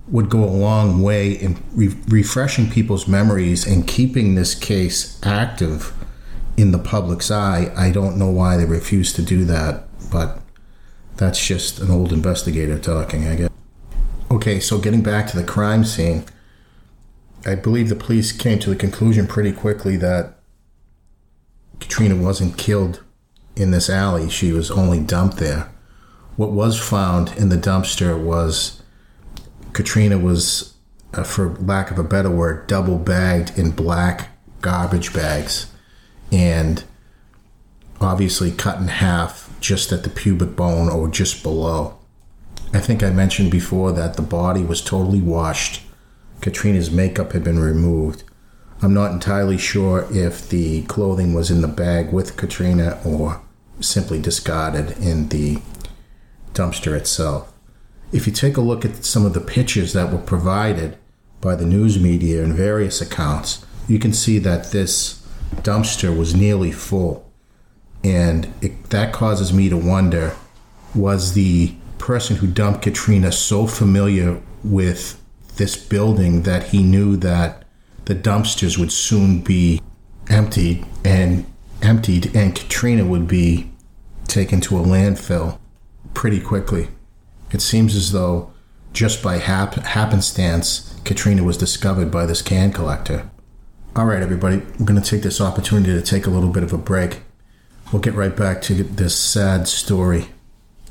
would 0.07 0.29
go 0.29 0.43
a 0.43 0.45
long 0.45 1.01
way 1.01 1.31
in 1.31 1.61
re- 1.73 1.95
refreshing 2.07 2.69
people's 2.69 3.07
memories 3.07 3.65
and 3.65 3.87
keeping 3.87 4.35
this 4.35 4.53
case 4.53 5.19
active 5.23 5.93
in 6.57 6.71
the 6.71 6.79
public's 6.79 7.31
eye. 7.31 7.71
I 7.75 7.91
don't 7.91 8.17
know 8.17 8.29
why 8.29 8.57
they 8.57 8.65
refuse 8.65 9.13
to 9.13 9.21
do 9.21 9.45
that, 9.45 9.85
but 10.11 10.41
that's 11.17 11.45
just 11.45 11.79
an 11.79 11.89
old 11.89 12.11
investigator 12.11 12.77
talking, 12.77 13.27
I 13.27 13.35
guess. 13.35 13.49
Okay, 14.29 14.59
so 14.59 14.77
getting 14.77 15.01
back 15.01 15.27
to 15.27 15.37
the 15.37 15.43
crime 15.43 15.85
scene, 15.85 16.25
I 17.45 17.55
believe 17.55 17.89
the 17.89 17.95
police 17.95 18.31
came 18.31 18.59
to 18.59 18.69
the 18.69 18.75
conclusion 18.75 19.27
pretty 19.27 19.51
quickly 19.51 19.95
that 19.97 20.39
Katrina 21.79 22.15
wasn't 22.15 22.57
killed 22.57 23.03
in 23.55 23.71
this 23.71 23.89
alley. 23.89 24.29
She 24.29 24.51
was 24.51 24.71
only 24.71 24.99
dumped 24.99 25.37
there. 25.37 25.71
What 26.35 26.51
was 26.51 26.79
found 26.79 27.31
in 27.37 27.49
the 27.49 27.57
dumpster 27.57 28.21
was 28.21 28.81
Katrina 29.73 30.17
was, 30.17 30.73
uh, 31.13 31.23
for 31.23 31.55
lack 31.55 31.91
of 31.91 31.99
a 31.99 32.03
better 32.03 32.31
word, 32.31 32.67
double 32.67 32.97
bagged 32.97 33.57
in 33.57 33.71
black 33.71 34.29
garbage 34.61 35.13
bags 35.13 35.71
and 36.31 36.83
obviously 38.01 38.51
cut 38.51 38.79
in 38.79 38.87
half 38.87 39.49
just 39.59 39.91
at 39.91 40.03
the 40.03 40.09
pubic 40.09 40.55
bone 40.55 40.89
or 40.89 41.07
just 41.07 41.43
below. 41.43 41.97
I 42.73 42.79
think 42.79 43.03
I 43.03 43.11
mentioned 43.11 43.51
before 43.51 43.91
that 43.91 44.15
the 44.15 44.23
body 44.23 44.63
was 44.63 44.81
totally 44.81 45.21
washed. 45.21 45.83
Katrina's 46.41 46.89
makeup 46.89 47.33
had 47.33 47.43
been 47.43 47.59
removed. 47.59 48.23
I'm 48.81 48.93
not 48.93 49.11
entirely 49.11 49.57
sure 49.57 50.07
if 50.11 50.49
the 50.49 50.81
clothing 50.83 51.33
was 51.33 51.51
in 51.51 51.61
the 51.61 51.67
bag 51.67 52.11
with 52.11 52.35
Katrina 52.35 52.99
or 53.05 53.42
simply 53.79 54.19
discarded 54.19 54.97
in 54.97 55.29
the 55.29 55.61
dumpster 56.53 56.95
itself. 56.95 57.51
If 58.11 58.27
you 58.27 58.33
take 58.33 58.57
a 58.57 58.61
look 58.61 58.85
at 58.85 59.03
some 59.03 59.25
of 59.25 59.33
the 59.33 59.41
pictures 59.41 59.93
that 59.93 60.11
were 60.11 60.19
provided 60.19 60.97
by 61.41 61.55
the 61.55 61.65
news 61.65 61.99
media 61.99 62.43
and 62.43 62.53
various 62.53 63.01
accounts, 63.01 63.65
you 63.87 63.99
can 63.99 64.13
see 64.13 64.39
that 64.39 64.71
this 64.71 65.25
dumpster 65.55 66.15
was 66.15 66.35
nearly 66.35 66.71
full. 66.71 67.29
And 68.03 68.53
it, 68.61 68.89
that 68.91 69.13
causes 69.13 69.51
me 69.51 69.69
to 69.69 69.77
wonder 69.77 70.35
was 70.93 71.33
the 71.33 71.73
person 71.97 72.37
who 72.37 72.47
dumped 72.47 72.83
Katrina 72.83 73.31
so 73.31 73.65
familiar 73.65 74.41
with 74.63 75.19
this 75.55 75.75
building 75.75 76.43
that 76.43 76.63
he 76.65 76.83
knew 76.83 77.15
that 77.17 77.63
the 78.05 78.15
dumpsters 78.15 78.77
would 78.77 78.91
soon 78.91 79.39
be 79.39 79.81
emptied 80.29 80.85
and 81.05 81.45
emptied 81.83 82.35
and 82.35 82.55
Katrina 82.55 83.05
would 83.05 83.27
be 83.27 83.71
taken 84.27 84.61
to 84.61 84.77
a 84.77 84.81
landfill 84.81 85.59
pretty 86.13 86.39
quickly. 86.39 86.87
It 87.51 87.61
seems 87.61 87.95
as 87.95 88.11
though 88.11 88.51
just 88.93 89.21
by 89.21 89.37
hap- 89.37 89.75
happenstance 89.75 90.99
Katrina 91.03 91.43
was 91.43 91.57
discovered 91.57 92.11
by 92.11 92.25
this 92.25 92.41
can 92.41 92.71
collector. 92.71 93.29
All 93.95 94.05
right, 94.05 94.23
everybody, 94.23 94.57
we're 94.79 94.85
going 94.85 95.01
to 95.01 95.07
take 95.07 95.21
this 95.21 95.41
opportunity 95.41 95.93
to 95.93 96.01
take 96.01 96.25
a 96.25 96.31
little 96.31 96.49
bit 96.49 96.63
of 96.63 96.73
a 96.73 96.77
break. 96.77 97.21
We'll 97.91 98.01
get 98.01 98.15
right 98.15 98.35
back 98.35 98.61
to 98.63 98.73
this 98.83 99.15
sad 99.15 99.67
story 99.67 100.29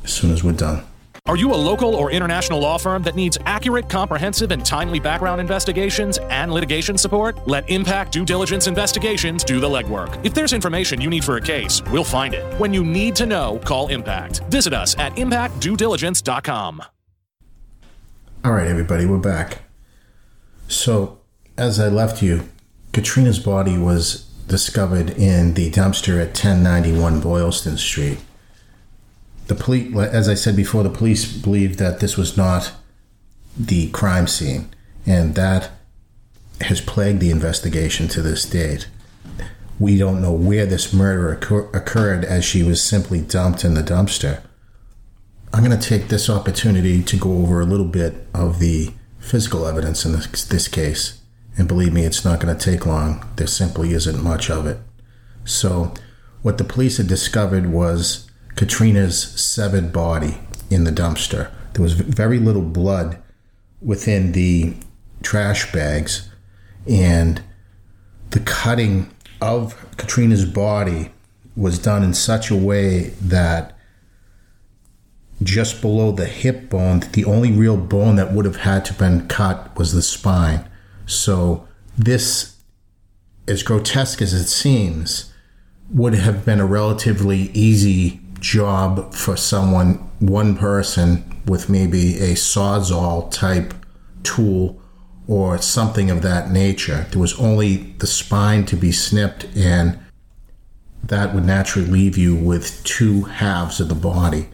as 0.05 0.13
soon 0.13 0.31
as 0.31 0.45
we're 0.45 0.53
done. 0.53 0.85
Are 1.27 1.37
you 1.37 1.55
a 1.55 1.57
local 1.57 1.95
or 1.95 2.11
international 2.11 2.59
law 2.59 2.77
firm 2.79 3.05
that 3.05 3.15
needs 3.15 3.39
accurate, 3.47 3.89
comprehensive, 3.89 4.51
and 4.51 4.67
timely 4.67 4.99
background 4.99 5.41
investigations 5.41 6.19
and 6.19 6.53
litigation 6.53 6.99
support? 6.99 7.47
Let 7.47 7.71
Impact 7.71 8.11
Due 8.11 8.25
Diligence 8.25 8.67
Investigations 8.67 9.45
do 9.45 9.61
the 9.61 9.69
legwork. 9.69 10.19
If 10.27 10.35
there's 10.35 10.53
information 10.53 11.01
you 11.01 11.09
need 11.09 11.25
for 11.25 11.37
a 11.37 11.41
case, 11.41 11.81
we'll 11.93 12.03
find 12.03 12.35
it. 12.35 12.45
When 12.59 12.75
you 12.75 12.85
need 12.85 13.15
to 13.17 13.27
know, 13.27 13.61
call 13.65 13.87
Impact. 13.87 14.41
Visit 14.51 14.73
us 14.73 14.99
at 14.99 15.15
impactduediligence.com. 15.15 16.83
All 18.45 18.53
right, 18.53 18.67
everybody, 18.67 19.07
we're 19.07 19.19
back. 19.19 19.63
So, 20.67 21.21
as 21.57 21.79
I 21.79 21.87
left 21.87 22.21
you, 22.21 22.49
Katrina's 22.93 23.39
body 23.39 23.79
was 23.79 24.25
discovered 24.49 25.11
in 25.11 25.55
the 25.55 25.71
dumpster 25.71 26.21
at 26.21 26.31
1091 26.31 27.21
Boylston 27.21 27.79
Street 27.79 28.19
the 29.47 29.55
police, 29.55 29.95
as 29.97 30.29
I 30.29 30.35
said 30.35 30.57
before, 30.57 30.83
the 30.83 30.91
police 30.91 31.31
believed 31.33 31.79
that 31.79 32.01
this 32.01 32.17
was 32.17 32.37
not 32.37 32.73
the 33.59 33.91
crime 33.91 34.27
scene, 34.27 34.71
and 35.07 35.35
that 35.35 35.71
has 36.61 36.81
plagued 36.81 37.21
the 37.21 37.31
investigation 37.31 38.09
to 38.09 38.23
this 38.23 38.45
date. 38.49 38.89
We 39.79 39.99
don't 39.99 40.23
know 40.23 40.33
where 40.33 40.67
this 40.67 40.93
murder 40.93 41.33
occur- 41.33 41.69
occurred 41.73 42.25
as 42.25 42.45
she 42.45 42.63
was 42.63 42.83
simply 42.83 43.21
dumped 43.21 43.65
in 43.65 43.75
the 43.75 43.83
dumpster. 43.83 44.43
I'm 45.53 45.65
going 45.65 45.79
to 45.79 45.89
take 45.89 46.09
this 46.09 46.31
opportunity 46.31 47.03
to 47.03 47.17
go 47.17 47.39
over 47.39 47.61
a 47.61 47.67
little 47.67 47.87
bit 47.87 48.27
of 48.33 48.59
the 48.59 48.93
physical 49.19 49.67
evidence 49.67 50.05
in 50.05 50.13
this, 50.13 50.45
this 50.45 50.69
case. 50.69 51.21
And 51.59 51.69
believe 51.69 51.93
me, 51.93 52.05
it's 52.05 52.25
not 52.25 52.41
going 52.41 52.57
to 52.57 52.71
take 52.71 52.87
long. 52.87 53.27
There 53.37 53.47
simply 53.47 53.93
isn't 53.93 54.23
much 54.23 54.51
of 54.51 54.67
it. 54.67 54.79
So, 55.45 55.93
what 56.43 56.59
the 56.59 56.65
police 56.65 56.97
had 56.97 57.09
discovered 57.09 57.67
was 57.67 58.31
Katrina's 58.57 59.19
severed 59.41 59.93
body 59.93 60.39
in 60.71 60.85
the 60.85 60.93
dumpster. 60.93 61.51
There 61.73 61.83
was 61.83 61.95
very 61.95 62.39
little 62.39 62.63
blood 62.63 63.21
within 63.81 64.33
the 64.33 64.75
trash 65.23 65.73
bags, 65.73 66.29
and 66.87 67.43
the 68.31 68.41
cutting 68.41 69.11
of 69.41 69.75
Katrina's 69.97 70.45
body 70.45 71.13
was 71.57 71.79
done 71.79 72.03
in 72.03 72.15
such 72.15 72.51
a 72.51 72.57
way 72.57 73.11
that 73.21 73.77
just 75.43 75.81
below 75.81 76.13
the 76.13 76.27
hip 76.27 76.71
bone, 76.71 77.01
the 77.13 77.25
only 77.25 77.51
real 77.51 77.77
bone 77.77 78.17
that 78.17 78.33
would 78.33 78.45
have 78.45 78.57
had 78.57 78.85
to 78.87 78.95
been 78.95 79.27
cut 79.29 79.77
was 79.77 79.93
the 79.93 80.03
spine. 80.03 80.69
So 81.07 81.67
this, 81.99 82.57
as 83.49 83.63
grotesque 83.63 84.23
as 84.23 84.33
it 84.33 84.47
seems, 84.47 85.33
would 85.91 86.15
have 86.15 86.45
been 86.45 86.61
a 86.61 86.67
relatively 86.67 87.51
easy 87.53 88.22
job 88.43 89.15
for 89.15 89.37
someone, 89.37 89.95
one 90.19 90.57
person 90.57 91.41
with 91.47 91.71
maybe 91.71 92.19
a 92.19 92.35
sawzall 92.35 93.31
type 93.31 93.73
tool 94.25 94.81
or 95.27 95.57
something 95.59 96.11
of 96.11 96.23
that 96.23 96.51
nature. 96.51 97.07
There 97.11 97.21
was 97.21 97.39
only 97.39 97.77
the 97.99 98.07
spine 98.07 98.67
to 98.67 98.77
be 98.77 98.93
snipped, 98.93 99.47
and 99.57 99.99
that 101.05 101.35
would 101.35 101.45
naturally 101.45 101.89
leave 101.89 102.19
you 102.19 102.35
with 102.35 102.83
two 102.85 103.23
halves 103.23 103.81
of 103.81 103.89
the 103.89 103.95
body. 103.95 104.49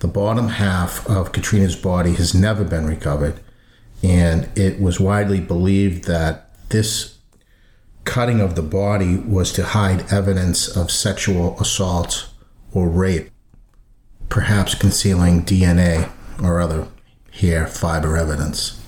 The 0.00 0.08
bottom 0.08 0.48
half 0.48 1.06
of 1.08 1.32
Katrina's 1.32 1.76
body 1.76 2.14
has 2.14 2.34
never 2.34 2.64
been 2.64 2.86
recovered, 2.86 3.40
and 4.02 4.48
it 4.56 4.80
was 4.80 4.98
widely 4.98 5.40
believed 5.40 6.04
that 6.04 6.50
this 6.70 7.18
cutting 8.04 8.40
of 8.40 8.54
the 8.54 8.62
body 8.62 9.16
was 9.16 9.52
to 9.52 9.64
hide 9.64 10.12
evidence 10.12 10.66
of 10.74 10.90
sexual 10.90 11.58
assault 11.60 12.28
or 12.72 12.88
rape 12.88 13.30
perhaps 14.28 14.74
concealing 14.74 15.42
DNA 15.42 16.10
or 16.42 16.60
other 16.60 16.88
hair 17.32 17.66
fiber 17.66 18.16
evidence. 18.16 18.80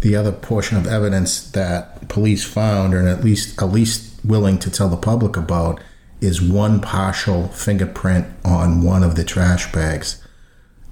The 0.00 0.16
other 0.16 0.32
portion 0.32 0.76
of 0.76 0.86
evidence 0.86 1.50
that 1.50 2.08
police 2.08 2.44
found, 2.44 2.94
or 2.94 3.06
at 3.06 3.24
least 3.24 3.60
at 3.60 3.72
least 3.72 4.24
willing 4.24 4.58
to 4.58 4.70
tell 4.70 4.88
the 4.88 4.96
public 4.96 5.36
about, 5.36 5.80
is 6.20 6.40
one 6.42 6.80
partial 6.80 7.48
fingerprint 7.48 8.26
on 8.44 8.82
one 8.82 9.02
of 9.02 9.16
the 9.16 9.24
trash 9.24 9.70
bags. 9.72 10.22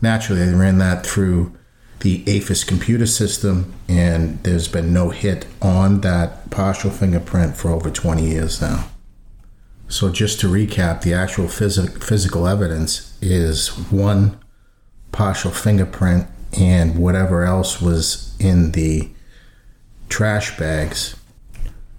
Naturally, 0.01 0.45
they 0.45 0.55
ran 0.55 0.79
that 0.79 1.07
through 1.07 1.57
the 2.01 2.23
AFIS 2.27 2.67
computer 2.67 3.07
system, 3.07 3.73
and 3.89 4.43
there's 4.43 4.69
been 4.69 4.93
no 4.93 5.09
hit 5.11 5.47
on 5.63 6.03
that 6.03 6.51
partial 6.51 6.91
fingerprint 6.91 7.57
for 7.57 7.71
over 7.71 7.91
20 7.91 8.27
years 8.27 8.61
now. 8.61 8.89
So, 9.89 10.11
just 10.11 10.41
to 10.41 10.49
recap, 10.49 11.03
the 11.03 11.15
actual 11.15 11.47
phys- 11.47 12.03
physical 12.03 12.47
evidence 12.47 13.14
is 13.25 13.69
one 13.91 14.39
partial 15.13 15.51
fingerprint 15.51 16.27
and 16.59 16.99
whatever 16.99 17.45
else 17.45 17.81
was 17.81 18.37
in 18.39 18.73
the 18.73 19.11
trash 20.09 20.57
bags. 20.59 21.17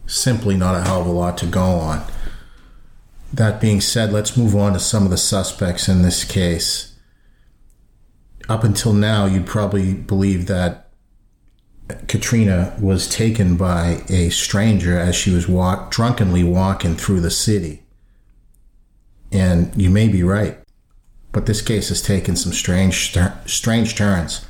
Simply 0.06 0.56
not 0.56 0.76
a 0.76 0.84
hell 0.84 1.02
of 1.02 1.08
a 1.08 1.12
lot 1.12 1.38
to 1.40 1.46
go 1.46 1.64
on. 1.64 2.06
That 3.34 3.60
being 3.60 3.82
said, 3.82 4.14
let's 4.14 4.38
move 4.38 4.56
on 4.56 4.74
to 4.74 4.80
some 4.80 5.04
of 5.04 5.10
the 5.10 5.18
suspects 5.18 5.90
in 5.90 6.04
this 6.04 6.24
case. 6.24 6.98
Up 8.48 8.64
until 8.64 8.94
now, 8.94 9.26
you'd 9.26 9.48
probably 9.48 9.94
believe 9.94 10.46
that 10.48 10.86
Katrina 12.08 12.76
was 12.80 13.08
taken 13.08 13.58
by 13.58 14.04
a 14.10 14.30
stranger 14.30 14.98
as 14.98 15.16
she 15.16 15.32
was 15.32 15.48
walk, 15.48 15.92
drunkenly 15.92 16.44
walking 16.44 16.96
through 16.96 17.22
the 17.22 17.32
city. 17.32 17.84
And 19.32 19.72
you 19.76 19.90
may 19.90 20.08
be 20.08 20.24
right, 20.24 20.58
but 21.36 21.48
this 21.48 21.62
case 21.62 21.90
has 21.90 22.02
taken 22.02 22.34
some 22.34 22.54
strange, 22.54 23.14
strange 23.46 23.96
turns. 23.98 24.46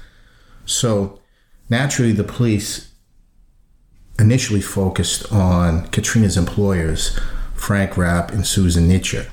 So, 0.68 1.20
naturally, 1.68 2.12
the 2.12 2.24
police 2.24 2.92
initially 4.20 4.62
focused 4.62 5.34
on 5.34 5.88
Katrina's 5.88 6.38
employers, 6.38 7.20
Frank 7.56 7.98
Rapp 7.98 8.30
and 8.30 8.46
Susan 8.46 8.88
Nichter. 8.88 9.32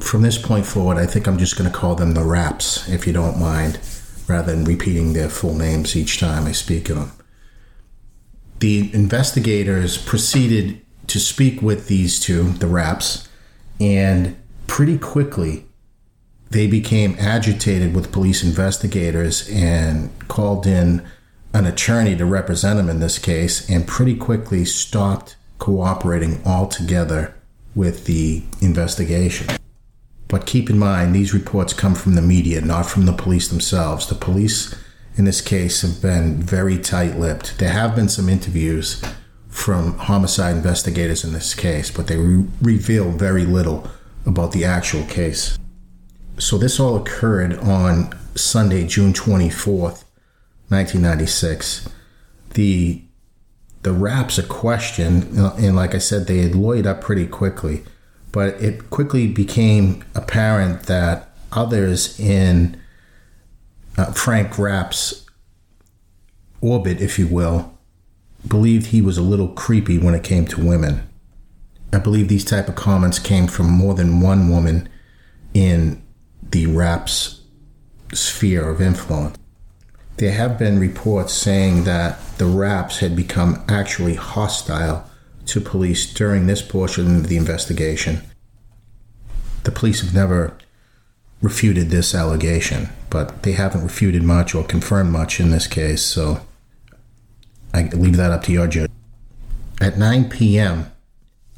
From 0.00 0.22
this 0.22 0.38
point 0.38 0.66
forward, 0.66 0.98
I 0.98 1.06
think 1.06 1.28
I'm 1.28 1.38
just 1.38 1.56
going 1.56 1.70
to 1.70 1.76
call 1.78 1.94
them 1.94 2.14
the 2.14 2.24
Rapps, 2.24 2.92
if 2.92 3.06
you 3.06 3.12
don't 3.12 3.38
mind, 3.38 3.78
rather 4.26 4.52
than 4.52 4.64
repeating 4.64 5.12
their 5.12 5.28
full 5.28 5.54
names 5.54 5.94
each 5.94 6.18
time 6.18 6.46
I 6.46 6.52
speak 6.52 6.90
of 6.90 6.96
them. 6.96 7.12
The 8.58 8.92
investigators 8.92 9.98
proceeded 9.98 10.84
to 11.06 11.20
speak 11.20 11.62
with 11.62 11.86
these 11.86 12.18
two, 12.18 12.54
the 12.54 12.66
Rapps, 12.66 13.28
and 13.78 14.36
pretty 14.66 14.98
quickly 14.98 15.66
they 16.52 16.66
became 16.66 17.16
agitated 17.18 17.94
with 17.94 18.12
police 18.12 18.44
investigators 18.44 19.48
and 19.50 20.10
called 20.28 20.66
in 20.66 21.02
an 21.54 21.64
attorney 21.64 22.14
to 22.16 22.26
represent 22.26 22.78
him 22.78 22.90
in 22.90 23.00
this 23.00 23.18
case 23.18 23.68
and 23.70 23.88
pretty 23.88 24.14
quickly 24.14 24.64
stopped 24.64 25.36
cooperating 25.58 26.42
altogether 26.44 27.34
with 27.74 28.04
the 28.04 28.42
investigation. 28.60 29.46
But 30.28 30.46
keep 30.46 30.68
in 30.68 30.78
mind, 30.78 31.14
these 31.14 31.32
reports 31.32 31.72
come 31.72 31.94
from 31.94 32.16
the 32.16 32.22
media, 32.22 32.60
not 32.60 32.86
from 32.86 33.06
the 33.06 33.12
police 33.12 33.48
themselves. 33.48 34.06
The 34.06 34.14
police, 34.14 34.74
in 35.16 35.24
this 35.24 35.40
case, 35.40 35.80
have 35.82 36.02
been 36.02 36.42
very 36.42 36.78
tight 36.78 37.18
lipped. 37.18 37.58
There 37.58 37.70
have 37.70 37.96
been 37.96 38.08
some 38.08 38.28
interviews 38.28 39.02
from 39.48 39.96
homicide 39.98 40.56
investigators 40.56 41.24
in 41.24 41.32
this 41.32 41.54
case, 41.54 41.90
but 41.90 42.08
they 42.08 42.16
re- 42.16 42.46
reveal 42.60 43.10
very 43.10 43.46
little 43.46 43.90
about 44.26 44.52
the 44.52 44.64
actual 44.64 45.04
case. 45.04 45.58
So, 46.38 46.58
this 46.58 46.80
all 46.80 46.96
occurred 46.96 47.58
on 47.58 48.12
Sunday, 48.34 48.86
June 48.86 49.12
24th, 49.12 50.04
1996. 50.68 51.88
The 52.54 53.02
the 53.82 53.90
Rapps 53.90 54.38
a 54.38 54.44
question, 54.44 55.36
and 55.36 55.74
like 55.74 55.94
I 55.94 55.98
said, 55.98 56.26
they 56.26 56.38
had 56.38 56.86
up 56.86 57.00
pretty 57.00 57.26
quickly, 57.26 57.82
but 58.30 58.54
it 58.62 58.90
quickly 58.90 59.26
became 59.26 60.04
apparent 60.14 60.84
that 60.84 61.30
others 61.50 62.18
in 62.20 62.80
uh, 63.98 64.12
Frank 64.12 64.56
Rapp's 64.56 65.26
orbit, 66.60 67.00
if 67.00 67.18
you 67.18 67.26
will, 67.26 67.76
believed 68.46 68.86
he 68.86 69.02
was 69.02 69.18
a 69.18 69.22
little 69.22 69.48
creepy 69.48 69.98
when 69.98 70.14
it 70.14 70.22
came 70.22 70.46
to 70.46 70.64
women. 70.64 71.08
I 71.92 71.98
believe 71.98 72.28
these 72.28 72.44
type 72.44 72.68
of 72.68 72.76
comments 72.76 73.18
came 73.18 73.48
from 73.48 73.68
more 73.68 73.94
than 73.94 74.20
one 74.20 74.48
woman 74.48 74.88
in 75.52 76.02
the 76.52 76.66
Rapp's 76.66 77.40
sphere 78.12 78.68
of 78.68 78.80
influence 78.80 79.36
there 80.16 80.32
have 80.32 80.58
been 80.58 80.78
reports 80.78 81.32
saying 81.32 81.84
that 81.84 82.18
the 82.38 82.44
Rapps 82.44 82.98
had 82.98 83.16
become 83.16 83.64
actually 83.68 84.14
hostile 84.14 85.08
to 85.46 85.60
police 85.60 86.12
during 86.12 86.46
this 86.46 86.62
portion 86.62 87.16
of 87.16 87.28
the 87.28 87.36
investigation. 87.36 88.22
The 89.64 89.72
police 89.72 90.00
have 90.00 90.14
never 90.14 90.56
refuted 91.40 91.90
this 91.90 92.14
allegation, 92.14 92.90
but 93.10 93.42
they 93.42 93.52
haven't 93.52 93.82
refuted 93.82 94.22
much 94.22 94.54
or 94.54 94.62
confirmed 94.64 95.10
much 95.10 95.40
in 95.40 95.50
this 95.50 95.66
case, 95.66 96.02
so 96.02 96.40
I 97.74 97.84
leave 97.88 98.16
that 98.16 98.30
up 98.30 98.44
to 98.44 98.52
your 98.52 98.68
judge. 98.68 98.90
At 99.80 99.98
9 99.98 100.30
p.m. 100.30 100.92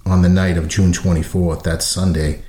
on 0.07 0.23
the 0.23 0.29
night 0.29 0.57
of 0.57 0.69
June 0.69 0.93
24th, 0.93 1.65
that 1.65 1.83
Sunday, 1.83 2.43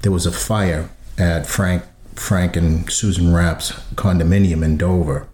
there 0.00 0.12
was 0.12 0.24
a 0.24 0.32
fire 0.32 0.88
at 1.20 1.46
Frank 1.46 1.84
Frank 2.14 2.56
and 2.56 2.90
Susan 2.90 3.32
Rapp's 3.32 3.72
condominium 3.94 4.64
in 4.64 4.76
Dover. 4.76 5.28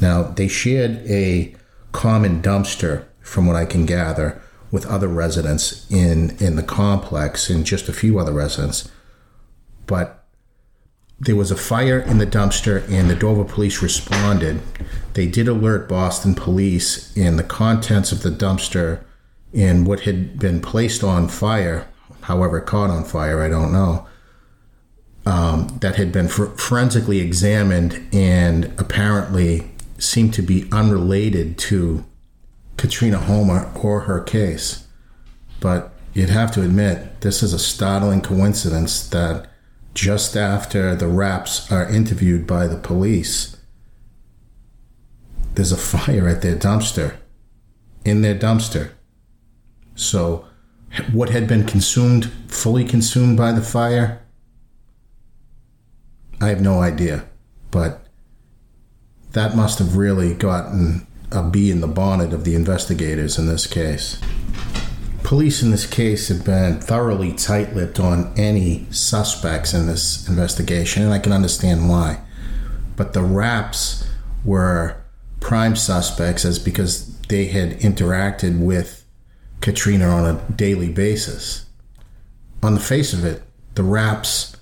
Now, 0.00 0.22
they 0.22 0.48
shared 0.48 1.02
a 1.06 1.54
common 1.92 2.40
dumpster, 2.40 3.04
from 3.20 3.46
what 3.46 3.56
I 3.56 3.64
can 3.64 3.86
gather, 3.86 4.40
with 4.70 4.86
other 4.86 5.08
residents 5.08 5.88
in, 5.90 6.36
in 6.38 6.56
the 6.56 6.62
complex 6.62 7.48
and 7.50 7.64
just 7.64 7.88
a 7.88 7.92
few 7.92 8.18
other 8.18 8.32
residents. 8.32 8.90
But 9.86 10.24
there 11.20 11.36
was 11.36 11.50
a 11.50 11.56
fire 11.56 12.00
in 12.00 12.18
the 12.18 12.26
dumpster, 12.26 12.88
and 12.90 13.10
the 13.10 13.14
Dover 13.14 13.44
police 13.44 13.82
responded. 13.82 14.60
They 15.14 15.26
did 15.26 15.48
alert 15.48 15.88
Boston 15.88 16.34
police, 16.34 17.16
and 17.16 17.38
the 17.38 17.44
contents 17.44 18.10
of 18.10 18.22
the 18.22 18.30
dumpster 18.30 19.04
and 19.54 19.86
what 19.86 20.00
had 20.00 20.38
been 20.38 20.60
placed 20.60 21.02
on 21.04 21.28
fire, 21.28 21.88
however, 22.22 22.60
caught 22.60 22.90
on 22.90 23.04
fire, 23.04 23.42
I 23.42 23.48
don't 23.48 23.72
know, 23.72 24.06
um, 25.28 25.78
that 25.82 25.96
had 25.96 26.10
been 26.10 26.26
for- 26.26 26.56
forensically 26.56 27.20
examined 27.20 28.00
and 28.14 28.72
apparently 28.78 29.70
seemed 29.98 30.32
to 30.32 30.40
be 30.40 30.66
unrelated 30.72 31.58
to 31.58 32.02
Katrina 32.78 33.18
Homer 33.18 33.70
or 33.74 34.00
her 34.00 34.22
case. 34.22 34.86
But 35.60 35.92
you'd 36.14 36.30
have 36.30 36.50
to 36.52 36.62
admit, 36.62 37.20
this 37.20 37.42
is 37.42 37.52
a 37.52 37.58
startling 37.58 38.22
coincidence 38.22 39.06
that 39.08 39.48
just 39.92 40.34
after 40.34 40.94
the 40.94 41.04
Rapps 41.04 41.70
are 41.70 41.86
interviewed 41.86 42.46
by 42.46 42.66
the 42.66 42.78
police, 42.78 43.54
there's 45.56 45.72
a 45.72 45.76
fire 45.76 46.26
at 46.26 46.40
their 46.40 46.56
dumpster, 46.56 47.16
in 48.02 48.22
their 48.22 48.34
dumpster. 48.34 48.92
So, 49.94 50.46
what 51.12 51.28
had 51.28 51.46
been 51.46 51.66
consumed, 51.66 52.32
fully 52.46 52.84
consumed 52.84 53.36
by 53.36 53.52
the 53.52 53.60
fire? 53.60 54.22
I 56.40 56.48
have 56.48 56.60
no 56.60 56.80
idea. 56.80 57.24
But 57.70 58.06
that 59.32 59.56
must 59.56 59.78
have 59.78 59.96
really 59.96 60.34
gotten 60.34 61.06
a 61.30 61.42
bee 61.42 61.70
in 61.70 61.80
the 61.80 61.86
bonnet 61.86 62.32
of 62.32 62.44
the 62.44 62.54
investigators 62.54 63.38
in 63.38 63.46
this 63.46 63.66
case. 63.66 64.20
Police 65.22 65.62
in 65.62 65.70
this 65.70 65.86
case 65.86 66.28
have 66.28 66.44
been 66.44 66.80
thoroughly 66.80 67.34
tight 67.34 67.74
lipped 67.74 68.00
on 68.00 68.32
any 68.36 68.86
suspects 68.90 69.74
in 69.74 69.86
this 69.86 70.26
investigation, 70.26 71.02
and 71.02 71.12
I 71.12 71.18
can 71.18 71.32
understand 71.32 71.88
why. 71.88 72.20
But 72.96 73.12
the 73.12 73.20
Rapps 73.20 74.06
were 74.44 74.96
prime 75.40 75.76
suspects 75.76 76.44
as 76.44 76.58
because 76.58 77.18
they 77.28 77.46
had 77.46 77.78
interacted 77.80 78.58
with 78.58 79.04
Katrina 79.60 80.06
on 80.06 80.24
a 80.24 80.40
daily 80.52 80.90
basis. 80.90 81.66
On 82.62 82.74
the 82.74 82.80
face 82.80 83.12
of 83.12 83.24
it, 83.24 83.42
the 83.74 83.82
Rapps 83.82 84.56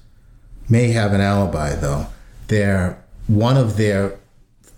may 0.68 0.92
have 0.92 1.12
an 1.12 1.20
alibi, 1.20 1.74
though. 1.74 2.06
They're 2.48 3.02
one 3.26 3.56
of 3.56 3.76
their 3.76 4.18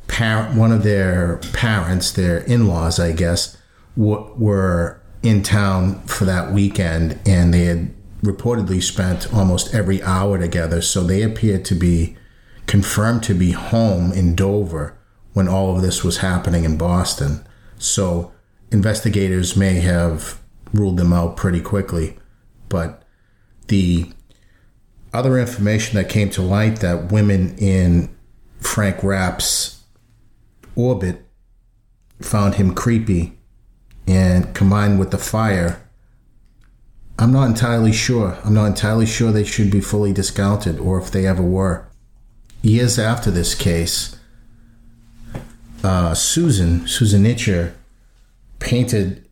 parent, 0.06 0.56
one 0.56 0.72
of 0.72 0.82
their 0.82 1.38
parents, 1.52 2.12
their 2.12 2.38
in-laws, 2.38 2.98
I 2.98 3.12
guess, 3.12 3.56
w- 3.96 4.32
were 4.36 5.00
in 5.22 5.42
town 5.42 6.00
for 6.02 6.24
that 6.24 6.52
weekend, 6.52 7.18
and 7.26 7.52
they 7.52 7.64
had 7.64 7.94
reportedly 8.22 8.82
spent 8.82 9.32
almost 9.32 9.74
every 9.74 10.02
hour 10.02 10.38
together. 10.38 10.82
So 10.82 11.02
they 11.02 11.22
appeared 11.22 11.64
to 11.66 11.74
be 11.74 12.16
confirmed 12.66 13.22
to 13.24 13.34
be 13.34 13.52
home 13.52 14.12
in 14.12 14.34
Dover 14.34 14.98
when 15.32 15.48
all 15.48 15.74
of 15.74 15.82
this 15.82 16.02
was 16.02 16.18
happening 16.18 16.64
in 16.64 16.76
Boston. 16.76 17.46
So 17.78 18.32
investigators 18.70 19.56
may 19.56 19.74
have 19.74 20.40
ruled 20.72 20.96
them 20.96 21.12
out 21.12 21.36
pretty 21.36 21.60
quickly, 21.60 22.18
but 22.68 23.04
the 23.68 24.12
other 25.12 25.38
information 25.38 25.96
that 25.96 26.08
came 26.08 26.30
to 26.30 26.42
light 26.42 26.80
that 26.80 27.10
women 27.10 27.56
in 27.58 28.14
Frank 28.60 29.02
Rapp's 29.02 29.82
orbit 30.74 31.24
found 32.20 32.56
him 32.56 32.74
creepy 32.74 33.38
and 34.06 34.54
combined 34.54 34.98
with 34.98 35.10
the 35.10 35.18
fire 35.18 35.80
i'm 37.18 37.32
not 37.32 37.46
entirely 37.46 37.92
sure. 37.92 38.38
I'm 38.44 38.54
not 38.54 38.66
entirely 38.66 39.06
sure 39.06 39.32
they 39.32 39.44
should 39.44 39.70
be 39.70 39.80
fully 39.80 40.12
discounted 40.12 40.78
or 40.78 40.98
if 40.98 41.10
they 41.10 41.26
ever 41.26 41.42
were. 41.42 41.88
Years 42.62 42.98
after 42.98 43.30
this 43.30 43.54
case 43.54 44.16
uh, 45.84 46.14
susan 46.14 46.86
susan 46.86 47.24
Nichter 47.24 47.72
painted 48.58 49.28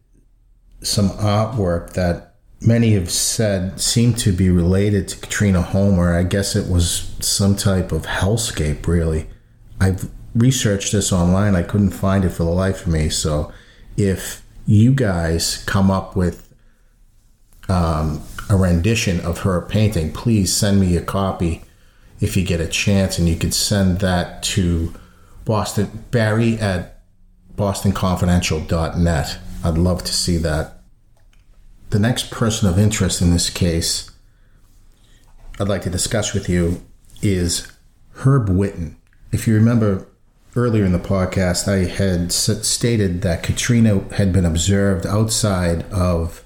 some 0.82 1.10
artwork 1.10 1.92
that 1.94 2.25
many 2.60 2.92
have 2.92 3.10
said 3.10 3.80
seem 3.80 4.14
to 4.14 4.32
be 4.32 4.48
related 4.50 5.08
to 5.08 5.18
katrina 5.18 5.60
homer 5.60 6.16
i 6.16 6.22
guess 6.22 6.56
it 6.56 6.70
was 6.70 7.14
some 7.20 7.54
type 7.54 7.92
of 7.92 8.02
hellscape 8.02 8.86
really 8.86 9.26
i've 9.80 10.10
researched 10.36 10.92
this 10.92 11.12
online. 11.12 11.56
I 11.56 11.62
couldn't 11.62 11.90
find 11.90 12.24
it 12.24 12.30
for 12.30 12.44
the 12.44 12.50
life 12.50 12.82
of 12.82 12.92
me. 12.92 13.08
So 13.08 13.52
if 13.96 14.44
you 14.66 14.92
guys 14.92 15.64
come 15.66 15.90
up 15.90 16.14
with 16.14 16.54
um, 17.68 18.22
a 18.50 18.56
rendition 18.56 19.20
of 19.20 19.40
her 19.40 19.60
painting, 19.62 20.12
please 20.12 20.54
send 20.54 20.80
me 20.80 20.96
a 20.96 21.02
copy 21.02 21.62
if 22.20 22.36
you 22.36 22.44
get 22.44 22.60
a 22.60 22.68
chance, 22.68 23.18
and 23.18 23.28
you 23.28 23.36
could 23.36 23.52
send 23.52 24.00
that 24.00 24.42
to 24.42 24.94
Boston 25.44 26.04
Barry 26.10 26.54
at 26.54 27.02
bostonconfidential.net. 27.56 29.38
I'd 29.62 29.78
love 29.78 30.02
to 30.04 30.12
see 30.14 30.38
that. 30.38 30.75
The 31.90 31.98
next 32.00 32.30
person 32.30 32.68
of 32.68 32.78
interest 32.78 33.22
in 33.22 33.30
this 33.30 33.48
case 33.48 34.10
I'd 35.58 35.68
like 35.68 35.82
to 35.82 35.90
discuss 35.90 36.34
with 36.34 36.48
you 36.48 36.82
is 37.22 37.70
Herb 38.16 38.48
Witten. 38.48 38.96
If 39.32 39.46
you 39.46 39.54
remember 39.54 40.06
earlier 40.54 40.84
in 40.84 40.92
the 40.92 40.98
podcast, 40.98 41.68
I 41.68 41.88
had 41.88 42.32
stated 42.32 43.22
that 43.22 43.42
Katrina 43.42 44.00
had 44.14 44.32
been 44.32 44.44
observed 44.44 45.06
outside 45.06 45.84
of 45.92 46.44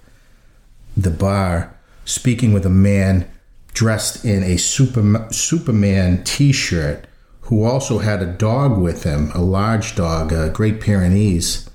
the 0.96 1.10
bar 1.10 1.74
speaking 2.04 2.52
with 2.52 2.66
a 2.66 2.70
man 2.70 3.30
dressed 3.72 4.24
in 4.24 4.42
a 4.42 4.58
super, 4.58 5.28
Superman 5.30 6.22
t 6.24 6.52
shirt 6.52 7.06
who 7.42 7.64
also 7.64 7.98
had 7.98 8.22
a 8.22 8.26
dog 8.26 8.78
with 8.78 9.04
him, 9.04 9.30
a 9.32 9.40
large 9.40 9.96
dog, 9.96 10.32
a 10.32 10.50
Great 10.50 10.80
Pyrenees, 10.80 11.69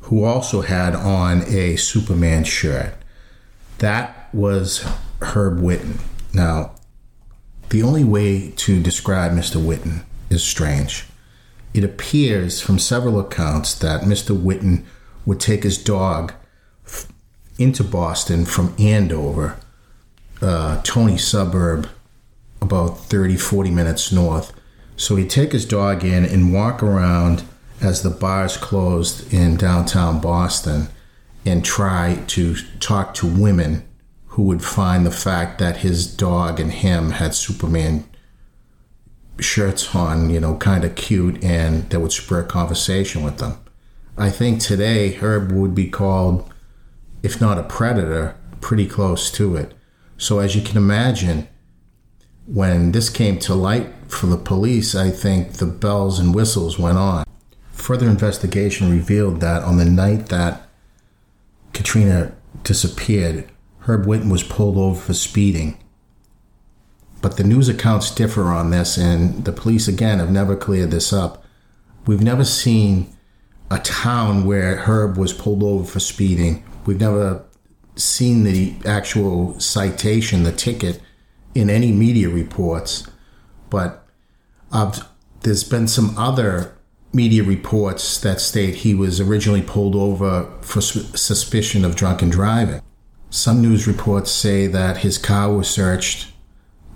who 0.00 0.24
also 0.24 0.62
had 0.62 0.94
on 0.94 1.42
a 1.42 1.76
Superman 1.76 2.44
shirt. 2.44 2.94
That 3.78 4.28
was 4.32 4.84
Herb 5.20 5.58
Witten. 5.58 6.00
Now, 6.32 6.72
the 7.70 7.82
only 7.82 8.04
way 8.04 8.50
to 8.50 8.82
describe 8.82 9.32
Mr. 9.32 9.62
Witten 9.62 10.04
is 10.28 10.42
strange 10.42 11.06
It 11.72 11.84
appears 11.84 12.60
from 12.60 12.80
several 12.80 13.20
accounts 13.20 13.74
that 13.76 14.02
Mr. 14.02 14.36
Witten 14.36 14.84
would 15.24 15.38
take 15.38 15.62
his 15.62 15.78
dog 15.78 16.32
into 17.58 17.84
Boston 17.84 18.44
from 18.44 18.74
Andover, 18.78 19.56
uh, 20.42 20.80
Tony 20.82 21.16
suburb, 21.16 21.88
about 22.60 22.98
30, 22.98 23.36
40 23.36 23.70
minutes 23.70 24.10
north. 24.10 24.52
So 24.96 25.14
he'd 25.14 25.30
take 25.30 25.52
his 25.52 25.64
dog 25.64 26.04
in 26.04 26.24
and 26.24 26.52
walk 26.52 26.82
around 26.82 27.44
as 27.80 28.02
the 28.02 28.10
bars 28.10 28.56
closed 28.56 29.32
in 29.32 29.56
downtown 29.56 30.20
Boston 30.20 30.88
and 31.46 31.64
try 31.64 32.22
to 32.28 32.54
talk 32.78 33.14
to 33.14 33.26
women 33.26 33.86
who 34.26 34.42
would 34.42 34.62
find 34.62 35.04
the 35.04 35.10
fact 35.10 35.58
that 35.58 35.78
his 35.78 36.06
dog 36.06 36.60
and 36.60 36.72
him 36.72 37.12
had 37.12 37.34
Superman 37.34 38.04
shirts 39.40 39.94
on, 39.94 40.30
you 40.30 40.38
know, 40.38 40.56
kind 40.56 40.84
of 40.84 40.94
cute, 40.94 41.42
and 41.42 41.88
that 41.90 42.00
would 42.00 42.12
spur 42.12 42.42
conversation 42.42 43.22
with 43.22 43.38
them. 43.38 43.58
I 44.16 44.30
think 44.30 44.60
today 44.60 45.14
Herb 45.14 45.50
would 45.52 45.74
be 45.74 45.88
called, 45.88 46.52
if 47.22 47.40
not 47.40 47.58
a 47.58 47.62
predator, 47.62 48.36
pretty 48.60 48.86
close 48.86 49.30
to 49.32 49.56
it. 49.56 49.72
So, 50.18 50.38
as 50.38 50.54
you 50.54 50.62
can 50.62 50.76
imagine, 50.76 51.48
when 52.46 52.92
this 52.92 53.08
came 53.08 53.38
to 53.40 53.54
light 53.54 53.88
for 54.08 54.26
the 54.26 54.36
police, 54.36 54.94
I 54.94 55.10
think 55.10 55.54
the 55.54 55.66
bells 55.66 56.18
and 56.18 56.34
whistles 56.34 56.78
went 56.78 56.98
on. 56.98 57.24
Further 57.80 58.08
investigation 58.08 58.90
revealed 58.90 59.40
that 59.40 59.62
on 59.62 59.78
the 59.78 59.86
night 59.86 60.26
that 60.26 60.68
Katrina 61.72 62.32
disappeared, 62.62 63.50
Herb 63.80 64.04
Witten 64.04 64.30
was 64.30 64.42
pulled 64.42 64.76
over 64.76 65.00
for 65.00 65.14
speeding. 65.14 65.78
But 67.22 67.38
the 67.38 67.42
news 67.42 67.70
accounts 67.70 68.14
differ 68.14 68.44
on 68.44 68.68
this, 68.70 68.98
and 68.98 69.46
the 69.46 69.52
police 69.52 69.88
again 69.88 70.18
have 70.18 70.30
never 70.30 70.56
cleared 70.56 70.90
this 70.90 71.10
up. 71.10 71.42
We've 72.06 72.22
never 72.22 72.44
seen 72.44 73.16
a 73.70 73.78
town 73.78 74.44
where 74.44 74.76
Herb 74.76 75.16
was 75.16 75.32
pulled 75.32 75.62
over 75.62 75.84
for 75.84 76.00
speeding. 76.00 76.62
We've 76.84 77.00
never 77.00 77.44
seen 77.96 78.44
the 78.44 78.74
actual 78.84 79.58
citation, 79.58 80.42
the 80.42 80.52
ticket, 80.52 81.00
in 81.54 81.70
any 81.70 81.92
media 81.92 82.28
reports. 82.28 83.06
But 83.70 84.06
uh, 84.70 84.92
there's 85.40 85.64
been 85.64 85.88
some 85.88 86.16
other 86.18 86.76
media 87.12 87.42
reports 87.42 88.18
that 88.20 88.40
state 88.40 88.76
he 88.76 88.94
was 88.94 89.20
originally 89.20 89.62
pulled 89.62 89.96
over 89.96 90.50
for 90.60 90.80
suspicion 90.80 91.84
of 91.84 91.96
drunken 91.96 92.30
driving. 92.30 92.80
Some 93.30 93.62
news 93.62 93.86
reports 93.86 94.30
say 94.30 94.66
that 94.66 94.98
his 94.98 95.18
car 95.18 95.52
was 95.52 95.68
searched. 95.68 96.32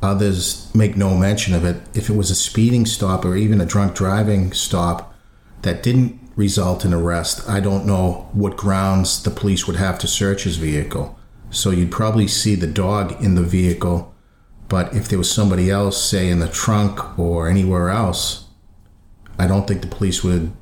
Others 0.02 0.70
make 0.74 0.96
no 0.96 1.16
mention 1.16 1.54
of 1.54 1.64
it. 1.64 1.76
If 1.94 2.10
it 2.10 2.16
was 2.16 2.30
a 2.30 2.34
speeding 2.34 2.86
stop 2.86 3.24
or 3.24 3.36
even 3.36 3.60
a 3.60 3.66
drunk 3.66 3.94
driving 3.94 4.52
stop 4.52 5.14
that 5.62 5.82
didn't 5.82 6.20
result 6.36 6.84
in 6.84 6.92
arrest, 6.92 7.48
I 7.48 7.60
don't 7.60 7.86
know 7.86 8.28
what 8.32 8.56
grounds 8.56 9.22
the 9.22 9.30
police 9.30 9.66
would 9.66 9.76
have 9.76 9.98
to 10.00 10.08
search 10.08 10.44
his 10.44 10.56
vehicle. 10.56 11.18
So 11.50 11.70
you'd 11.70 11.92
probably 11.92 12.26
see 12.26 12.56
the 12.56 12.66
dog 12.66 13.22
in 13.22 13.36
the 13.36 13.42
vehicle, 13.42 14.12
but 14.68 14.94
if 14.94 15.08
there 15.08 15.18
was 15.18 15.30
somebody 15.30 15.70
else, 15.70 16.02
say 16.02 16.28
in 16.28 16.40
the 16.40 16.48
trunk 16.48 17.18
or 17.18 17.48
anywhere 17.48 17.90
else, 17.90 18.43
I 19.38 19.46
don't 19.46 19.66
think 19.66 19.80
the 19.80 19.88
police 19.88 20.22
would 20.22 20.52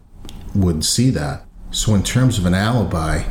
would 0.55 0.85
see 0.85 1.11
that. 1.11 1.45
So 1.71 1.95
in 1.95 2.03
terms 2.03 2.39
of 2.39 2.47
an 2.47 2.55
alibi, 2.55 3.25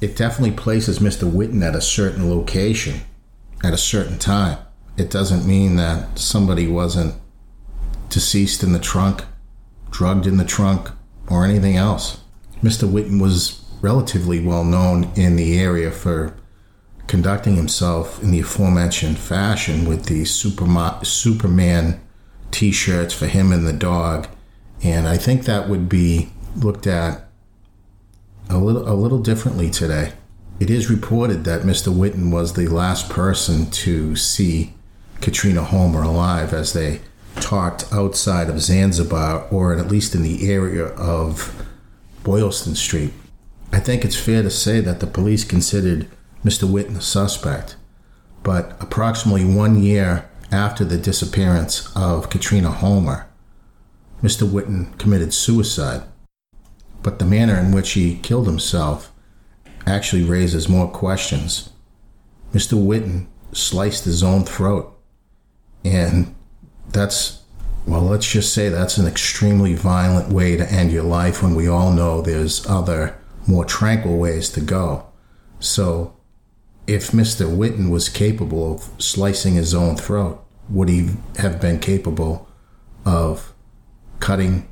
it 0.00 0.16
definitely 0.16 0.56
places 0.56 0.98
Mr. 0.98 1.30
Witten 1.30 1.62
at 1.62 1.74
a 1.74 1.80
certain 1.80 2.30
location 2.30 3.00
at 3.62 3.72
a 3.72 3.78
certain 3.78 4.18
time. 4.18 4.58
It 4.96 5.10
doesn't 5.10 5.46
mean 5.46 5.76
that 5.76 6.18
somebody 6.18 6.66
wasn't 6.66 7.14
deceased 8.08 8.62
in 8.62 8.72
the 8.72 8.78
trunk, 8.78 9.24
drugged 9.90 10.26
in 10.26 10.36
the 10.36 10.44
trunk, 10.44 10.90
or 11.28 11.44
anything 11.44 11.76
else. 11.76 12.20
Mr. 12.62 12.88
Witten 12.88 13.20
was 13.20 13.62
relatively 13.82 14.40
well 14.40 14.64
known 14.64 15.10
in 15.16 15.36
the 15.36 15.58
area 15.58 15.90
for 15.90 16.34
conducting 17.06 17.56
himself 17.56 18.22
in 18.22 18.30
the 18.30 18.40
aforementioned 18.40 19.18
fashion 19.18 19.84
with 19.84 20.06
the 20.06 20.22
Superma- 20.22 21.04
Superman 21.04 22.00
t 22.56 22.72
shirts 22.72 23.12
for 23.12 23.26
him 23.26 23.52
and 23.52 23.66
the 23.66 23.72
dog. 23.72 24.28
And 24.82 25.06
I 25.06 25.18
think 25.18 25.44
that 25.44 25.68
would 25.68 25.90
be 25.90 26.30
looked 26.56 26.86
at 26.86 27.28
a 28.48 28.56
little 28.56 28.88
a 28.88 28.94
little 28.94 29.18
differently 29.18 29.68
today. 29.70 30.14
It 30.58 30.70
is 30.70 30.88
reported 30.88 31.44
that 31.44 31.62
Mr. 31.62 31.92
Witten 31.92 32.32
was 32.32 32.54
the 32.54 32.66
last 32.68 33.10
person 33.10 33.70
to 33.82 34.16
see 34.16 34.72
Katrina 35.20 35.64
Homer 35.64 36.02
alive 36.02 36.54
as 36.54 36.72
they 36.72 37.00
talked 37.40 37.84
outside 37.92 38.48
of 38.48 38.62
Zanzibar 38.62 39.46
or 39.50 39.74
at 39.74 39.88
least 39.88 40.14
in 40.14 40.22
the 40.22 40.50
area 40.50 40.86
of 40.86 41.66
Boylston 42.22 42.74
Street. 42.74 43.12
I 43.70 43.80
think 43.80 44.02
it's 44.02 44.18
fair 44.18 44.42
to 44.42 44.50
say 44.50 44.80
that 44.80 45.00
the 45.00 45.06
police 45.06 45.44
considered 45.44 46.08
Mr. 46.42 46.66
Witten 46.66 46.96
a 46.96 47.02
suspect, 47.02 47.76
but 48.42 48.78
approximately 48.80 49.44
one 49.44 49.82
year 49.82 50.26
after 50.50 50.84
the 50.84 50.98
disappearance 50.98 51.90
of 51.96 52.30
Katrina 52.30 52.70
Homer, 52.70 53.28
Mr. 54.22 54.48
Witten 54.48 54.98
committed 54.98 55.34
suicide 55.34 56.02
but 57.06 57.20
the 57.20 57.24
manner 57.24 57.56
in 57.56 57.70
which 57.70 57.92
he 57.92 58.16
killed 58.16 58.48
himself 58.48 59.12
actually 59.86 60.24
raises 60.24 60.68
more 60.68 60.88
questions. 60.90 61.70
Mr. 62.52 62.72
Witten 62.72 63.28
sliced 63.52 64.04
his 64.04 64.24
own 64.24 64.42
throat, 64.44 64.92
and 65.84 66.34
that's, 66.88 67.44
well, 67.86 68.02
let's 68.02 68.28
just 68.28 68.52
say 68.52 68.68
that's 68.68 68.98
an 68.98 69.06
extremely 69.06 69.72
violent 69.74 70.32
way 70.32 70.56
to 70.56 70.68
end 70.68 70.90
your 70.90 71.04
life 71.04 71.44
when 71.44 71.54
we 71.54 71.68
all 71.68 71.92
know 71.92 72.20
there's 72.20 72.66
other, 72.66 73.16
more 73.46 73.64
tranquil 73.64 74.18
ways 74.18 74.50
to 74.50 74.60
go. 74.60 75.06
So, 75.60 76.15
if 76.86 77.10
Mr. 77.10 77.46
Witten 77.46 77.90
was 77.90 78.08
capable 78.08 78.74
of 78.74 79.02
slicing 79.02 79.54
his 79.54 79.74
own 79.74 79.96
throat, 79.96 80.44
would 80.68 80.88
he 80.88 81.10
have 81.38 81.60
been 81.60 81.78
capable 81.78 82.48
of 83.04 83.52
cutting 84.20 84.68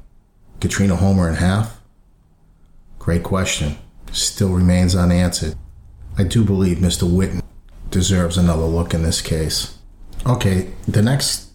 Katrina 0.61 0.97
Homer 0.97 1.29
in 1.29 1.37
half? 1.37 1.81
Great 2.99 3.23
question. 3.23 3.77
Still 4.13 4.51
remains 4.51 4.95
unanswered. 4.95 5.57
I 6.17 6.25
do 6.25 6.45
believe 6.45 6.79
Mr. 6.79 7.09
Witten 7.09 7.43
deserves 7.91 8.39
another 8.39 8.65
look 8.65 8.95
in 8.95 9.03
this 9.03 9.21
case. 9.21 9.79
Okay, 10.27 10.73
the 10.87 11.03
next 11.03 11.51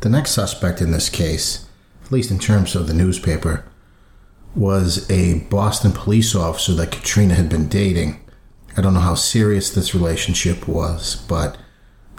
the 0.00 0.08
next 0.08 0.32
suspect 0.32 0.80
in 0.80 0.90
this 0.90 1.08
case, 1.08 1.68
at 2.04 2.10
least 2.10 2.32
in 2.32 2.40
terms 2.40 2.74
of 2.74 2.88
the 2.88 2.92
newspaper, 2.92 3.64
was 4.56 5.08
a 5.08 5.38
Boston 5.48 5.92
police 5.92 6.34
officer 6.34 6.72
that 6.74 6.90
Katrina 6.90 7.34
had 7.34 7.48
been 7.48 7.68
dating. 7.68 8.21
I 8.76 8.80
don't 8.80 8.94
know 8.94 9.00
how 9.00 9.14
serious 9.14 9.70
this 9.70 9.94
relationship 9.94 10.66
was, 10.66 11.16
but 11.28 11.58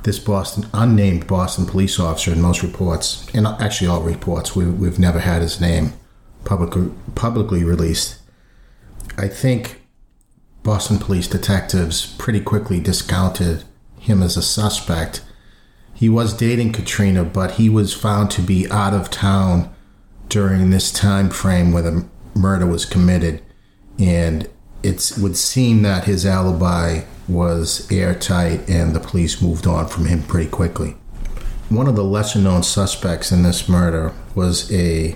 this 0.03 0.19
Boston 0.19 0.67
unnamed 0.73 1.27
Boston 1.27 1.65
police 1.65 1.99
officer 1.99 2.31
in 2.31 2.41
most 2.41 2.61
reports, 2.61 3.27
and 3.33 3.47
actually 3.47 3.87
all 3.87 4.03
reports, 4.03 4.55
we, 4.55 4.65
we've 4.65 4.99
never 4.99 5.19
had 5.19 5.41
his 5.41 5.61
name 5.61 5.93
publicly 6.43 6.91
publicly 7.15 7.63
released 7.63 8.19
I 9.17 9.27
think 9.27 9.81
Boston 10.63 10.97
police 10.97 11.27
detectives 11.27 12.05
pretty 12.17 12.39
quickly 12.39 12.79
discounted 12.79 13.63
him 13.99 14.23
as 14.23 14.37
a 14.37 14.41
suspect. 14.41 15.23
He 15.93 16.09
was 16.09 16.33
dating 16.33 16.73
Katrina, 16.73 17.23
but 17.23 17.51
he 17.51 17.69
was 17.69 17.93
found 17.93 18.31
to 18.31 18.41
be 18.41 18.69
out 18.71 18.93
of 18.93 19.11
town 19.11 19.73
during 20.29 20.69
this 20.69 20.91
time 20.91 21.29
frame 21.29 21.71
where 21.71 21.83
the 21.83 22.05
murder 22.35 22.65
was 22.65 22.85
committed, 22.85 23.43
and 23.99 24.49
it 24.83 25.13
would 25.19 25.37
seem 25.37 25.81
that 25.83 26.03
his 26.03 26.25
alibi 26.25 27.05
was 27.27 27.89
airtight, 27.91 28.69
and 28.69 28.93
the 28.93 28.99
police 28.99 29.41
moved 29.41 29.65
on 29.65 29.87
from 29.87 30.05
him 30.05 30.21
pretty 30.23 30.49
quickly. 30.49 30.95
One 31.69 31.87
of 31.87 31.95
the 31.95 32.03
lesser 32.03 32.39
known 32.39 32.63
suspects 32.63 33.31
in 33.31 33.43
this 33.43 33.69
murder 33.69 34.13
was 34.35 34.71
a, 34.71 35.15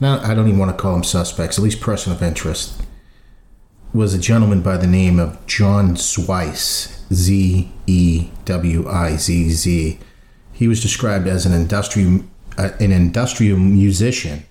now 0.00 0.20
I 0.20 0.34
don't 0.34 0.48
even 0.48 0.58
want 0.58 0.76
to 0.76 0.82
call 0.82 0.96
him 0.96 1.04
suspects, 1.04 1.58
at 1.58 1.64
least 1.64 1.80
person 1.80 2.12
of 2.12 2.22
interest 2.22 2.82
was 3.94 4.12
a 4.12 4.18
gentleman 4.18 4.62
by 4.62 4.76
the 4.76 4.86
name 4.86 5.18
of 5.18 5.44
John 5.46 5.94
Zewizz, 5.96 7.02
Z 7.12 7.72
E 7.86 8.30
W 8.44 8.88
I 8.88 9.16
Z 9.16 9.50
Z. 9.50 9.98
He 10.52 10.68
was 10.68 10.82
described 10.82 11.26
as 11.26 11.46
an 11.46 11.52
industrial 11.52 12.24
uh, 12.58 12.70
an 12.80 12.92
industrial 12.92 13.58
musician 13.58 14.44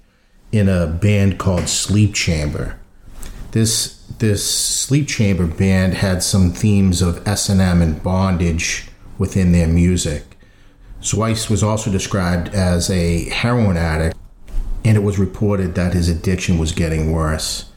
in 0.51 0.69
a 0.69 0.88
band 0.88 1.38
called 1.38 1.67
Sleep 1.67 2.13
Chamber. 2.13 2.79
This 3.51 3.96
this 4.20 4.50
Sleep 4.50 5.08
Chamber 5.08 5.46
band 5.48 5.96
had 5.96 6.24
some 6.24 6.52
themes 6.52 7.02
of 7.02 7.28
S 7.28 7.50
and 7.50 7.62
M 7.62 7.82
and 7.82 8.02
bondage 8.02 8.89
within 9.17 9.52
their 9.52 9.67
music. 9.67 10.38
Zewizz 11.02 11.50
was 11.50 11.63
also 11.63 11.91
described 11.91 12.50
as 12.56 12.89
a 12.89 13.30
heroin 13.30 13.78
addict, 13.78 14.17
and 14.84 14.98
it 14.98 15.04
was 15.04 15.20
reported 15.20 15.76
that 15.76 15.93
his 15.93 16.10
addiction 16.10 16.58
was 16.58 16.72
getting 16.72 17.12
worse 17.12 17.72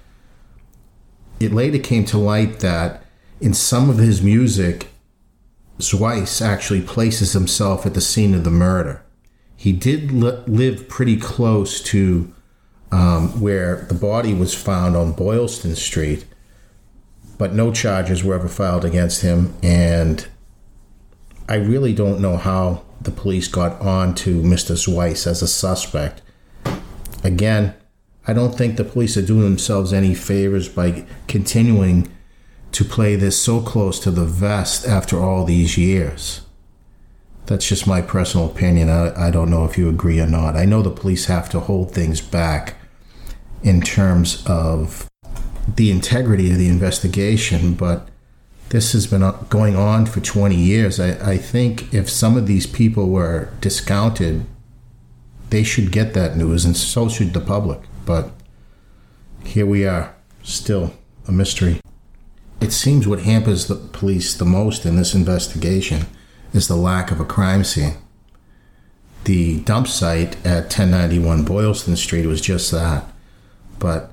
it 1.40 1.52
later 1.52 1.78
came 1.78 2.04
to 2.04 2.18
light 2.18 2.60
that 2.60 3.02
in 3.40 3.54
some 3.54 3.88
of 3.88 3.96
his 3.96 4.20
music, 4.20 4.88
Zewizz 5.78 6.42
actually 6.42 6.82
places 6.82 7.32
himself 7.32 7.86
at 7.86 7.94
the 7.94 8.02
scene 8.02 8.34
of 8.34 8.44
the 8.44 8.50
murder. 8.50 9.02
He 9.56 9.72
did 9.72 10.12
li- 10.12 10.42
live 10.46 10.88
pretty 10.88 11.16
close 11.16 11.80
to 11.84 12.32
um, 12.92 13.40
where 13.40 13.86
the 13.88 13.94
body 13.94 14.34
was 14.34 14.54
found 14.54 14.96
on 14.96 15.12
Boylston 15.12 15.76
Street, 15.76 16.24
but 17.38 17.54
no 17.54 17.72
charges 17.72 18.24
were 18.24 18.34
ever 18.34 18.48
filed 18.48 18.84
against 18.84 19.22
him. 19.22 19.54
And 19.62 20.26
I 21.48 21.56
really 21.56 21.94
don't 21.94 22.20
know 22.20 22.36
how 22.36 22.82
the 23.00 23.10
police 23.10 23.48
got 23.48 23.80
on 23.80 24.14
to 24.16 24.42
Mr. 24.42 24.72
Zewizz 24.76 25.26
as 25.26 25.42
a 25.42 25.48
suspect. 25.48 26.22
Again, 27.22 27.74
I 28.26 28.32
don't 28.32 28.56
think 28.56 28.76
the 28.76 28.84
police 28.84 29.16
are 29.16 29.22
doing 29.22 29.42
themselves 29.42 29.92
any 29.92 30.14
favors 30.14 30.68
by 30.68 31.06
continuing 31.26 32.10
to 32.72 32.84
play 32.84 33.16
this 33.16 33.40
so 33.40 33.60
close 33.60 33.98
to 34.00 34.10
the 34.10 34.24
vest 34.24 34.86
after 34.86 35.18
all 35.18 35.44
these 35.44 35.76
years. 35.78 36.42
That's 37.46 37.66
just 37.66 37.86
my 37.86 38.00
personal 38.00 38.46
opinion. 38.46 38.88
I, 38.88 39.28
I 39.28 39.30
don't 39.30 39.50
know 39.50 39.64
if 39.64 39.76
you 39.76 39.88
agree 39.88 40.20
or 40.20 40.26
not. 40.26 40.56
I 40.56 40.66
know 40.66 40.82
the 40.82 40.90
police 40.90 41.24
have 41.24 41.48
to 41.50 41.60
hold 41.60 41.92
things 41.92 42.20
back 42.20 42.76
in 43.62 43.80
terms 43.80 44.44
of 44.46 45.08
the 45.76 45.90
integrity 45.90 46.50
of 46.50 46.58
the 46.58 46.68
investigation, 46.68 47.74
but 47.74 48.08
this 48.70 48.92
has 48.92 49.06
been 49.06 49.32
going 49.48 49.76
on 49.76 50.06
for 50.06 50.20
20 50.20 50.54
years. 50.54 51.00
I, 51.00 51.32
I 51.32 51.36
think 51.36 51.92
if 51.92 52.08
some 52.08 52.36
of 52.36 52.46
these 52.46 52.66
people 52.66 53.08
were 53.08 53.50
discounted, 53.60 54.46
they 55.50 55.64
should 55.64 55.92
get 55.92 56.14
that 56.14 56.36
news, 56.36 56.64
and 56.64 56.76
so 56.76 57.08
should 57.08 57.34
the 57.34 57.40
public. 57.40 57.80
But 58.06 58.30
here 59.44 59.66
we 59.66 59.86
are, 59.86 60.14
still 60.42 60.94
a 61.26 61.32
mystery. 61.32 61.80
It 62.60 62.72
seems 62.72 63.08
what 63.08 63.20
hampers 63.22 63.66
the 63.66 63.74
police 63.74 64.34
the 64.34 64.44
most 64.44 64.86
in 64.86 64.96
this 64.96 65.14
investigation 65.14 66.06
is 66.52 66.68
the 66.68 66.76
lack 66.76 67.10
of 67.10 67.20
a 67.20 67.24
crime 67.24 67.64
scene. 67.64 67.94
The 69.24 69.60
dump 69.60 69.88
site 69.88 70.34
at 70.46 70.64
1091 70.64 71.44
Boylston 71.44 71.96
Street 71.96 72.26
was 72.26 72.40
just 72.40 72.70
that. 72.70 73.04
But 73.80 74.12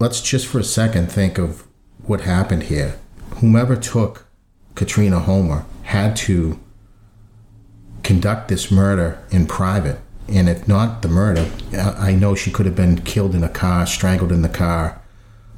let's 0.00 0.20
just 0.20 0.48
for 0.48 0.58
a 0.58 0.64
second 0.64 1.12
think 1.12 1.38
of 1.38 1.64
what 2.02 2.22
happened 2.22 2.64
here. 2.64 2.98
Whomever 3.36 3.76
took 3.76 4.26
Katrina 4.74 5.20
Homer 5.20 5.64
had 5.84 6.16
to 6.16 6.58
conduct 8.02 8.48
this 8.48 8.70
murder 8.70 9.22
in 9.30 9.46
private. 9.46 10.00
And 10.28 10.48
if 10.48 10.66
not 10.66 11.02
the 11.02 11.08
murder, 11.08 11.48
I 11.72 12.12
know 12.12 12.34
she 12.34 12.50
could 12.50 12.66
have 12.66 12.74
been 12.74 13.02
killed 13.02 13.34
in 13.34 13.44
a 13.44 13.48
car, 13.48 13.86
strangled 13.86 14.32
in 14.32 14.42
the 14.42 14.48
car. 14.48 15.00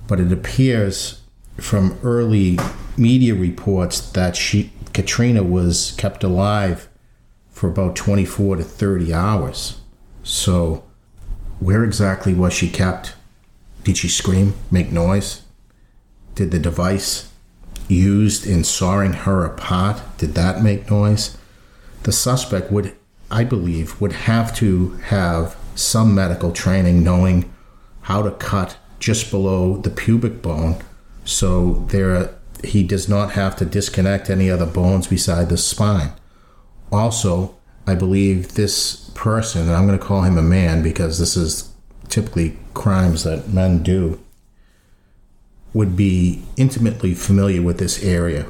But 0.07 0.21
it 0.21 0.31
appears 0.31 1.23
from 1.57 1.99
early 2.03 2.59
media 2.97 3.35
reports 3.35 4.01
that 4.11 4.37
she 4.37 4.73
Katrina 4.93 5.43
was 5.43 5.93
kept 5.97 6.25
alive 6.25 6.89
for 7.49 7.69
about 7.69 7.95
24 7.95 8.57
to 8.57 8.65
30 8.65 9.15
hours. 9.15 9.81
So, 10.23 10.88
where 11.61 11.85
exactly 11.85 12.35
was 12.35 12.53
she 12.53 12.68
kept? 12.68 13.14
Did 13.85 13.97
she 13.97 14.09
scream, 14.09 14.55
make 14.71 14.92
noise? 14.92 15.42
Did 16.35 16.51
the 16.51 16.59
device 16.59 17.31
used 17.88 18.47
in 18.47 18.64
sawing 18.64 19.12
her 19.12 19.44
apart 19.44 20.03
did 20.18 20.35
that 20.35 20.62
make 20.62 20.90
noise? 20.90 21.37
The 22.03 22.12
suspect 22.12 22.71
would 22.71 22.94
I 23.31 23.44
believe 23.44 24.01
would 24.01 24.12
have 24.12 24.55
to 24.57 24.90
have 25.07 25.57
some 25.75 26.14
medical 26.14 26.53
training 26.53 27.03
knowing 27.03 27.53
how 28.03 28.23
to 28.23 28.31
cut 28.31 28.77
just 28.99 29.31
below 29.31 29.77
the 29.77 29.90
pubic 29.90 30.42
bone 30.42 30.83
so 31.25 31.85
there 31.90 32.35
he 32.64 32.83
does 32.83 33.09
not 33.09 33.33
have 33.33 33.55
to 33.57 33.64
disconnect 33.64 34.31
any 34.31 34.51
other 34.51 34.66
bones 34.66 35.07
beside 35.07 35.49
the 35.49 35.59
spine. 35.59 36.12
Also, 36.90 37.58
I 37.88 37.94
believe 37.94 38.53
this 38.53 39.09
person, 39.14 39.62
and 39.62 39.70
I'm 39.70 39.87
going 39.87 39.98
to 39.98 40.05
call 40.05 40.20
him 40.20 40.37
a 40.37 40.42
man 40.42 40.83
because 40.83 41.18
this 41.18 41.38
is 41.38 41.72
typically 42.11 42.59
crimes 42.74 43.24
that 43.24 43.48
men 43.48 43.83
do, 43.83 44.22
would 45.72 45.96
be 45.96 46.42
intimately 46.59 47.14
familiar 47.14 47.62
with 47.62 47.79
this 47.79 48.05
area. 48.05 48.46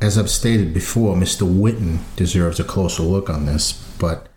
As 0.00 0.16
I've 0.16 0.30
stated 0.30 0.72
before, 0.72 1.16
Mr. 1.16 1.42
Witten 1.44 1.98
deserves 2.14 2.60
a 2.60 2.64
closer 2.64 3.02
look 3.02 3.28
on 3.28 3.46
this, 3.46 3.72
but 3.98 4.28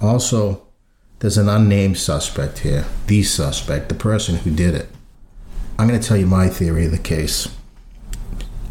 also 0.00 0.66
there's 1.20 1.38
an 1.38 1.48
unnamed 1.48 1.98
suspect 1.98 2.58
here, 2.58 2.84
the 3.06 3.22
suspect, 3.22 3.88
the 3.88 3.94
person 3.94 4.38
who 4.38 4.50
did 4.50 4.74
it. 4.74 4.88
I'm 5.78 5.86
going 5.86 6.00
to 6.00 6.04
tell 6.04 6.16
you 6.16 6.26
my 6.26 6.48
theory 6.48 6.86
of 6.86 6.90
the 6.90 6.98
case 6.98 7.46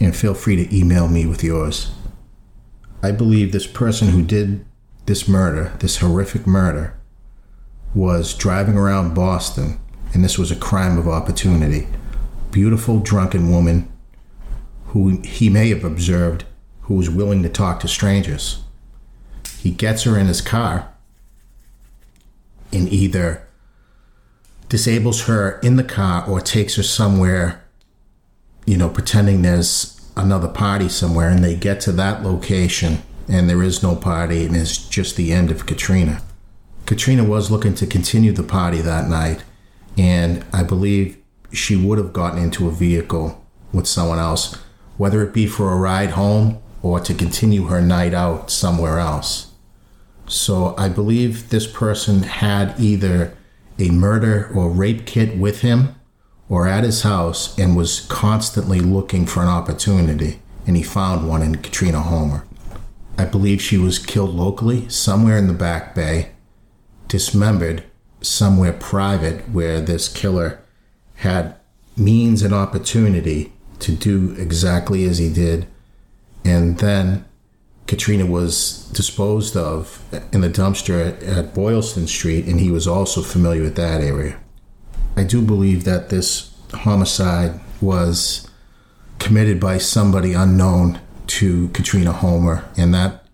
and 0.01 0.13
feel 0.13 0.33
free 0.33 0.57
to 0.57 0.77
email 0.77 1.07
me 1.07 1.25
with 1.25 1.45
yours. 1.45 1.94
I 3.05 3.11
believe 3.11 3.51
this 3.51 3.67
person 3.67 4.07
who 4.07 4.23
did 4.23 4.65
this 5.05 5.27
murder, 5.27 5.73
this 5.77 5.97
horrific 5.97 6.47
murder, 6.47 6.97
was 7.93 8.33
driving 8.33 8.77
around 8.77 9.13
Boston, 9.13 9.79
and 10.11 10.23
this 10.23 10.39
was 10.39 10.49
a 10.49 10.55
crime 10.55 10.97
of 10.97 11.07
opportunity. 11.07 11.87
Beautiful, 12.49 12.99
drunken 12.99 13.51
woman 13.51 13.91
who 14.87 15.21
he 15.21 15.49
may 15.49 15.69
have 15.69 15.83
observed 15.83 16.45
who 16.81 16.95
was 16.95 17.07
willing 17.07 17.43
to 17.43 17.49
talk 17.49 17.79
to 17.81 17.87
strangers. 17.87 18.63
He 19.59 19.69
gets 19.69 20.01
her 20.03 20.17
in 20.17 20.25
his 20.25 20.41
car 20.41 20.91
and 22.73 22.91
either 22.91 23.47
disables 24.67 25.25
her 25.25 25.59
in 25.59 25.75
the 25.75 25.83
car 25.83 26.27
or 26.27 26.41
takes 26.41 26.75
her 26.75 26.83
somewhere 26.83 27.65
you 28.65 28.77
know, 28.77 28.89
pretending 28.89 29.41
there's 29.41 29.94
another 30.17 30.47
party 30.47 30.89
somewhere 30.89 31.29
and 31.29 31.43
they 31.43 31.55
get 31.55 31.79
to 31.81 31.91
that 31.93 32.23
location 32.23 32.99
and 33.27 33.49
there 33.49 33.63
is 33.63 33.83
no 33.83 33.95
party 33.95 34.45
and 34.45 34.55
it's 34.55 34.77
just 34.77 35.15
the 35.15 35.31
end 35.31 35.51
of 35.51 35.65
Katrina. 35.65 36.21
Katrina 36.85 37.23
was 37.23 37.49
looking 37.49 37.73
to 37.75 37.87
continue 37.87 38.31
the 38.31 38.43
party 38.43 38.81
that 38.81 39.09
night 39.09 39.43
and 39.97 40.45
I 40.53 40.63
believe 40.63 41.17
she 41.51 41.75
would 41.75 41.97
have 41.97 42.13
gotten 42.13 42.39
into 42.41 42.67
a 42.67 42.71
vehicle 42.71 43.43
with 43.71 43.87
someone 43.87 44.19
else, 44.19 44.57
whether 44.97 45.23
it 45.23 45.33
be 45.33 45.47
for 45.47 45.71
a 45.71 45.77
ride 45.77 46.11
home 46.11 46.61
or 46.81 46.99
to 46.99 47.13
continue 47.13 47.65
her 47.65 47.81
night 47.81 48.13
out 48.13 48.51
somewhere 48.51 48.99
else. 48.99 49.51
So 50.27 50.75
I 50.77 50.89
believe 50.89 51.49
this 51.49 51.67
person 51.67 52.23
had 52.23 52.79
either 52.79 53.35
a 53.77 53.89
murder 53.89 54.51
or 54.53 54.69
rape 54.69 55.05
kit 55.05 55.37
with 55.37 55.61
him 55.61 55.95
or 56.49 56.67
at 56.67 56.83
his 56.83 57.01
house 57.01 57.57
and 57.57 57.75
was 57.75 58.01
constantly 58.01 58.79
looking 58.79 59.25
for 59.25 59.41
an 59.41 59.47
opportunity, 59.47 60.39
and 60.67 60.77
he 60.77 60.83
found 60.83 61.27
one 61.27 61.41
in 61.41 61.55
Katrina 61.55 62.01
Homer. 62.01 62.45
I 63.17 63.25
believe 63.25 63.61
she 63.61 63.77
was 63.77 63.99
killed 63.99 64.35
locally, 64.35 64.89
somewhere 64.89 65.37
in 65.37 65.47
the 65.47 65.53
Back 65.53 65.95
Bay, 65.95 66.31
dismembered 67.07 67.83
somewhere 68.21 68.73
private 68.73 69.49
where 69.49 69.79
this 69.79 70.07
killer 70.07 70.59
had 71.15 71.55
means 71.95 72.41
and 72.41 72.53
opportunity 72.53 73.53
to 73.79 73.93
do 73.93 74.35
exactly 74.37 75.05
as 75.05 75.17
he 75.17 75.31
did. 75.31 75.67
And 76.43 76.77
then 76.79 77.25
Katrina 77.87 78.25
was 78.25 78.89
disposed 78.93 79.55
of 79.55 80.03
in 80.33 80.41
the 80.41 80.49
dumpster 80.49 81.21
at 81.27 81.53
Boylston 81.53 82.07
Street, 82.07 82.45
and 82.45 82.59
he 82.59 82.71
was 82.71 82.87
also 82.87 83.21
familiar 83.21 83.63
with 83.63 83.75
that 83.75 84.01
area. 84.01 84.39
I 85.17 85.23
do 85.23 85.41
believe 85.41 85.83
that 85.85 86.09
this 86.09 86.51
homicide 86.73 87.59
was 87.81 88.49
committed 89.19 89.59
by 89.59 89.77
somebody 89.77 90.33
unknown 90.33 90.99
to 91.27 91.69
Katrina 91.69 92.11
Homer, 92.11 92.65
and 92.77 92.93
that 92.93 93.25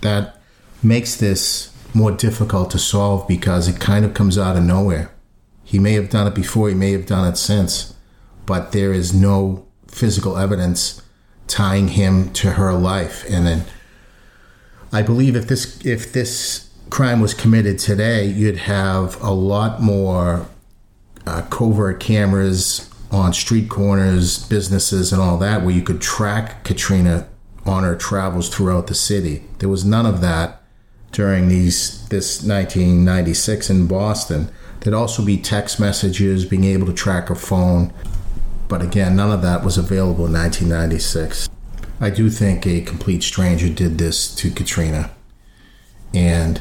that 0.00 0.40
makes 0.82 1.16
this 1.16 1.72
more 1.94 2.10
difficult 2.10 2.70
to 2.72 2.78
solve 2.78 3.26
because 3.28 3.68
it 3.68 3.80
kind 3.80 4.04
of 4.04 4.14
comes 4.14 4.36
out 4.36 4.56
of 4.56 4.64
nowhere. 4.64 5.10
He 5.62 5.78
may 5.78 5.92
have 5.92 6.10
done 6.10 6.26
it 6.26 6.34
before, 6.34 6.68
he 6.68 6.74
may 6.74 6.92
have 6.92 7.06
done 7.06 7.26
it 7.26 7.36
since, 7.36 7.94
but 8.44 8.72
there 8.72 8.92
is 8.92 9.14
no 9.14 9.66
physical 9.86 10.36
evidence 10.36 11.00
tying 11.46 11.88
him 11.88 12.32
to 12.34 12.52
her 12.52 12.72
life. 12.74 13.24
And 13.30 13.46
then 13.46 13.64
I 14.92 15.02
believe 15.02 15.36
if 15.36 15.46
this 15.46 15.84
if 15.86 16.12
this 16.12 16.68
crime 16.90 17.20
was 17.20 17.32
committed 17.32 17.78
today, 17.78 18.26
you'd 18.26 18.58
have 18.58 19.20
a 19.22 19.30
lot 19.30 19.80
more 19.80 20.46
uh, 21.26 21.42
covert 21.42 22.00
cameras 22.00 22.90
on 23.10 23.32
street 23.32 23.68
corners, 23.68 24.46
businesses, 24.48 25.12
and 25.12 25.22
all 25.22 25.38
that, 25.38 25.62
where 25.62 25.74
you 25.74 25.82
could 25.82 26.00
track 26.00 26.64
Katrina 26.64 27.28
on 27.64 27.84
her 27.84 27.96
travels 27.96 28.48
throughout 28.48 28.88
the 28.88 28.94
city. 28.94 29.44
There 29.58 29.68
was 29.68 29.84
none 29.84 30.06
of 30.06 30.20
that 30.20 30.62
during 31.12 31.48
these 31.48 32.06
this 32.08 32.42
1996 32.42 33.70
in 33.70 33.86
Boston. 33.86 34.50
There'd 34.80 34.94
also 34.94 35.24
be 35.24 35.38
text 35.38 35.80
messages, 35.80 36.44
being 36.44 36.64
able 36.64 36.86
to 36.86 36.92
track 36.92 37.28
her 37.28 37.34
phone, 37.34 37.92
but 38.68 38.82
again, 38.82 39.16
none 39.16 39.30
of 39.30 39.40
that 39.42 39.64
was 39.64 39.78
available 39.78 40.26
in 40.26 40.32
1996. 40.32 41.48
I 42.00 42.10
do 42.10 42.28
think 42.28 42.66
a 42.66 42.80
complete 42.80 43.22
stranger 43.22 43.68
did 43.68 43.98
this 43.98 44.34
to 44.36 44.50
Katrina, 44.50 45.10
and 46.12 46.60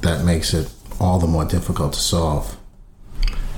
that 0.00 0.24
makes 0.24 0.54
it 0.54 0.72
all 1.00 1.18
the 1.18 1.26
more 1.26 1.44
difficult 1.44 1.92
to 1.94 2.00
solve. 2.00 2.56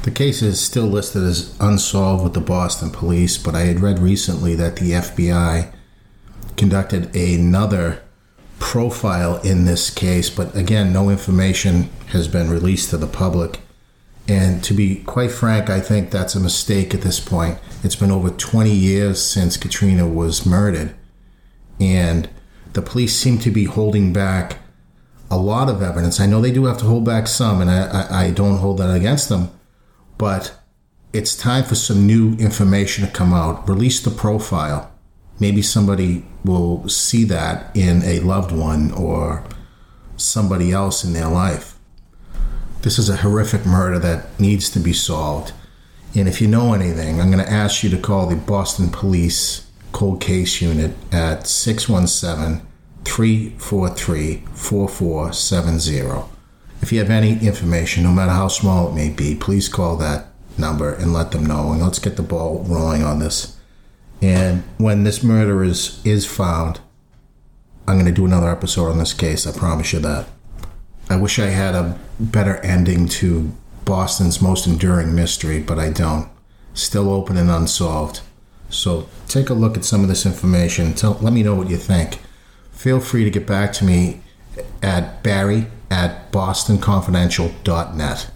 The 0.05 0.11
case 0.11 0.43
is 0.43 0.61
still 0.61 0.85
listed 0.85 1.23
as 1.23 1.57
unsolved 1.61 2.23
with 2.23 2.35
the 2.35 2.41
Boston 2.41 2.91
police, 2.91 3.39
but 3.39 3.55
I 3.55 3.63
had 3.63 3.81
read 3.81 3.99
recently 3.99 4.55
that 4.55 4.77
the 4.77 4.91
FBI 4.91 5.73
conducted 6.59 7.17
another 7.17 8.03
profile 8.59 9.41
in 9.41 9.65
this 9.65 9.89
case, 9.89 10.29
but 10.29 10.55
again, 10.55 10.93
no 10.93 11.09
information 11.09 11.89
has 12.09 12.29
been 12.29 12.51
released 12.51 12.91
to 12.91 12.99
the 12.99 13.07
public. 13.07 13.61
And 14.29 14.63
to 14.65 14.75
be 14.75 14.97
quite 14.97 15.31
frank, 15.31 15.71
I 15.71 15.81
think 15.81 16.11
that's 16.11 16.35
a 16.35 16.41
mistake 16.41 16.93
at 16.95 17.01
this 17.01 17.19
point. 17.19 17.59
It's 17.83 17.97
been 17.97 18.11
over 18.11 18.29
20 18.29 18.71
years 18.71 19.25
since 19.25 19.57
Katrina 19.57 20.07
was 20.07 20.45
murdered, 20.45 20.95
and 21.81 22.29
the 22.75 22.83
police 22.83 23.17
seem 23.17 23.39
to 23.39 23.51
be 23.51 23.65
holding 23.65 24.13
back 24.13 24.59
a 25.31 25.39
lot 25.39 25.71
of 25.71 25.81
evidence. 25.81 26.21
I 26.21 26.27
know 26.27 26.43
they 26.43 26.53
do 26.53 26.67
have 26.67 26.79
to 26.79 26.85
hold 26.85 27.07
back 27.07 27.27
some, 27.27 27.63
and 27.63 27.71
I, 27.71 27.87
I, 27.87 28.25
I 28.27 28.31
don't 28.33 28.59
hold 28.59 28.77
that 28.79 28.95
against 28.95 29.31
them, 29.31 29.51
but 30.25 30.55
it's 31.13 31.37
time 31.37 31.63
for 31.65 31.75
some 31.75 32.07
new 32.07 32.33
information 32.37 33.05
to 33.05 33.13
come 33.13 33.35
out. 33.35 33.69
Release 33.69 34.01
the 34.01 34.11
profile. 34.11 34.91
Maybe 35.39 35.61
somebody 35.61 36.25
will 36.47 36.89
see 36.89 37.25
that 37.25 37.77
in 37.77 38.03
a 38.05 38.21
loved 38.21 38.51
one 38.51 38.91
or 38.93 39.45
somebody 40.17 40.73
else 40.73 41.05
in 41.05 41.13
their 41.13 41.29
life. 41.29 41.79
This 42.81 42.99
is 42.99 43.11
a 43.11 43.19
horrific 43.19 43.67
murder 43.67 43.99
that 43.99 44.41
needs 44.41 44.71
to 44.71 44.81
be 44.81 44.95
solved. 44.95 45.53
And 46.15 46.27
if 46.27 46.41
you 46.41 46.49
know 46.49 46.73
anything, 46.73 47.21
I'm 47.21 47.31
going 47.31 47.45
to 47.45 47.53
ask 47.53 47.83
you 47.83 47.91
to 47.91 47.99
call 47.99 48.27
the 48.27 48.37
Boston 48.37 48.89
Police 48.89 49.71
Cold 49.93 50.23
Case 50.23 50.63
Unit 50.63 50.93
at 51.13 51.47
617 51.47 52.67
343 53.05 54.45
4470. 54.55 56.34
If 56.85 56.93
you 56.93 56.99
have 56.99 57.09
any 57.09 57.39
information, 57.39 58.03
no 58.03 58.13
matter 58.13 58.33
how 58.33 58.49
small 58.49 58.91
it 58.91 58.95
may 58.95 59.09
be, 59.09 59.35
please 59.35 59.71
call 59.71 59.97
that 59.97 60.27
number 60.59 60.93
and 60.93 61.15
let 61.15 61.31
them 61.31 61.47
know. 61.47 61.73
And 61.73 61.81
let's 61.81 61.99
get 61.99 62.17
the 62.17 62.23
ball 62.23 62.63
rolling 62.69 63.03
on 63.03 63.21
this. 63.21 63.57
And 64.21 64.65
when 64.77 65.03
this 65.03 65.23
murder 65.23 65.65
is, 65.65 65.99
is 66.05 66.27
found, 66.27 66.81
I'm 67.89 67.97
going 67.97 68.05
to 68.05 68.13
do 68.13 68.27
another 68.27 68.51
episode 68.51 68.91
on 68.91 68.99
this 68.99 69.15
case. 69.15 69.47
I 69.47 69.59
promise 69.59 69.95
you 69.95 69.99
that. 70.01 70.27
I 71.09 71.17
wish 71.17 71.39
I 71.39 71.47
had 71.47 71.75
a 71.75 71.99
better 72.21 72.57
ending 72.57 73.09
to 73.09 73.51
Boston's 73.87 74.43
most 74.43 74.67
enduring 74.67 75.15
mystery, 75.15 75.61
but 75.61 75.79
I 75.79 75.89
don't. 75.89 76.29
Still 76.75 77.09
open 77.09 77.39
and 77.39 77.51
unsolved. 77.51 78.21
So 78.69 79.09
take 79.27 79.49
a 79.49 79.55
look 79.55 79.79
at 79.79 79.87
some 79.87 80.03
of 80.03 80.09
this 80.09 80.27
information. 80.27 80.93
Tell, 80.93 81.15
let 81.23 81.33
me 81.33 81.43
know 81.43 81.55
what 81.55 81.71
you 81.71 81.79
think. 81.79 82.21
Feel 82.73 83.01
free 83.01 83.25
to 83.25 83.31
get 83.31 83.47
back 83.47 83.73
to 83.73 83.87
me 83.87 84.21
at 84.83 85.23
barry 85.23 85.69
at 85.95 86.33
bostonconfidential.net. 86.33 88.31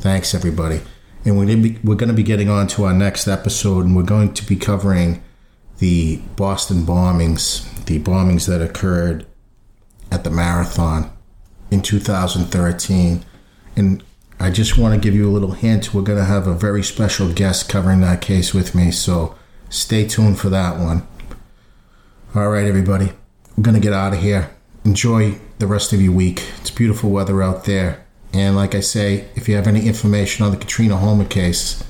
Thanks, 0.00 0.34
everybody. 0.34 0.80
And 1.24 1.38
we're 1.38 1.46
going, 1.46 1.78
we're 1.84 1.94
going 1.94 2.08
to 2.08 2.14
be 2.14 2.24
getting 2.24 2.48
on 2.48 2.66
to 2.68 2.82
our 2.84 2.92
next 2.92 3.28
episode, 3.28 3.84
and 3.84 3.94
we're 3.94 4.02
going 4.02 4.34
to 4.34 4.44
be 4.44 4.56
covering 4.56 5.22
the 5.78 6.16
Boston 6.34 6.78
bombings, 6.78 7.84
the 7.84 8.00
bombings 8.00 8.48
that 8.48 8.60
occurred 8.60 9.26
at 10.10 10.24
the 10.24 10.30
marathon 10.30 11.12
in 11.70 11.82
2013. 11.82 13.24
And 13.76 14.02
I 14.40 14.50
just 14.50 14.76
want 14.76 14.94
to 14.94 15.00
give 15.00 15.14
you 15.14 15.28
a 15.28 15.30
little 15.30 15.52
hint. 15.52 15.94
We're 15.94 16.02
going 16.02 16.18
to 16.18 16.24
have 16.24 16.48
a 16.48 16.54
very 16.54 16.82
special 16.82 17.32
guest 17.32 17.68
covering 17.68 18.00
that 18.00 18.20
case 18.20 18.52
with 18.52 18.74
me, 18.74 18.90
so 18.90 19.36
stay 19.68 20.04
tuned 20.08 20.40
for 20.40 20.48
that 20.48 20.80
one. 20.80 21.06
All 22.34 22.48
right, 22.48 22.66
everybody, 22.66 23.12
we're 23.56 23.62
going 23.62 23.76
to 23.76 23.80
get 23.80 23.92
out 23.92 24.14
of 24.14 24.20
here. 24.20 24.50
Enjoy 24.84 25.38
the 25.58 25.66
rest 25.66 25.92
of 25.92 26.00
your 26.00 26.12
week. 26.12 26.44
It's 26.60 26.70
beautiful 26.70 27.10
weather 27.10 27.42
out 27.42 27.64
there. 27.64 28.04
And 28.32 28.56
like 28.56 28.74
I 28.74 28.80
say, 28.80 29.28
if 29.34 29.48
you 29.48 29.56
have 29.56 29.66
any 29.66 29.86
information 29.86 30.44
on 30.44 30.50
the 30.50 30.56
Katrina 30.58 30.96
Homer 30.96 31.24
case, 31.24 31.82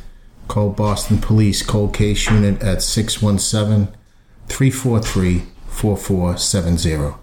call 0.47 0.71
Boston 0.71 1.19
Police 1.19 1.63
Cold 1.63 1.95
Case 1.95 2.31
Unit 2.31 2.63
at 2.63 2.83
617 2.83 3.95
343 4.47 5.43
4470. 5.69 7.17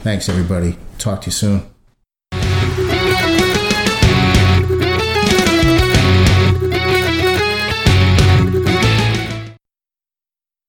Thanks, 0.00 0.28
everybody. 0.28 0.78
Talk 0.98 1.22
to 1.22 1.26
you 1.26 1.32
soon. 1.32 1.71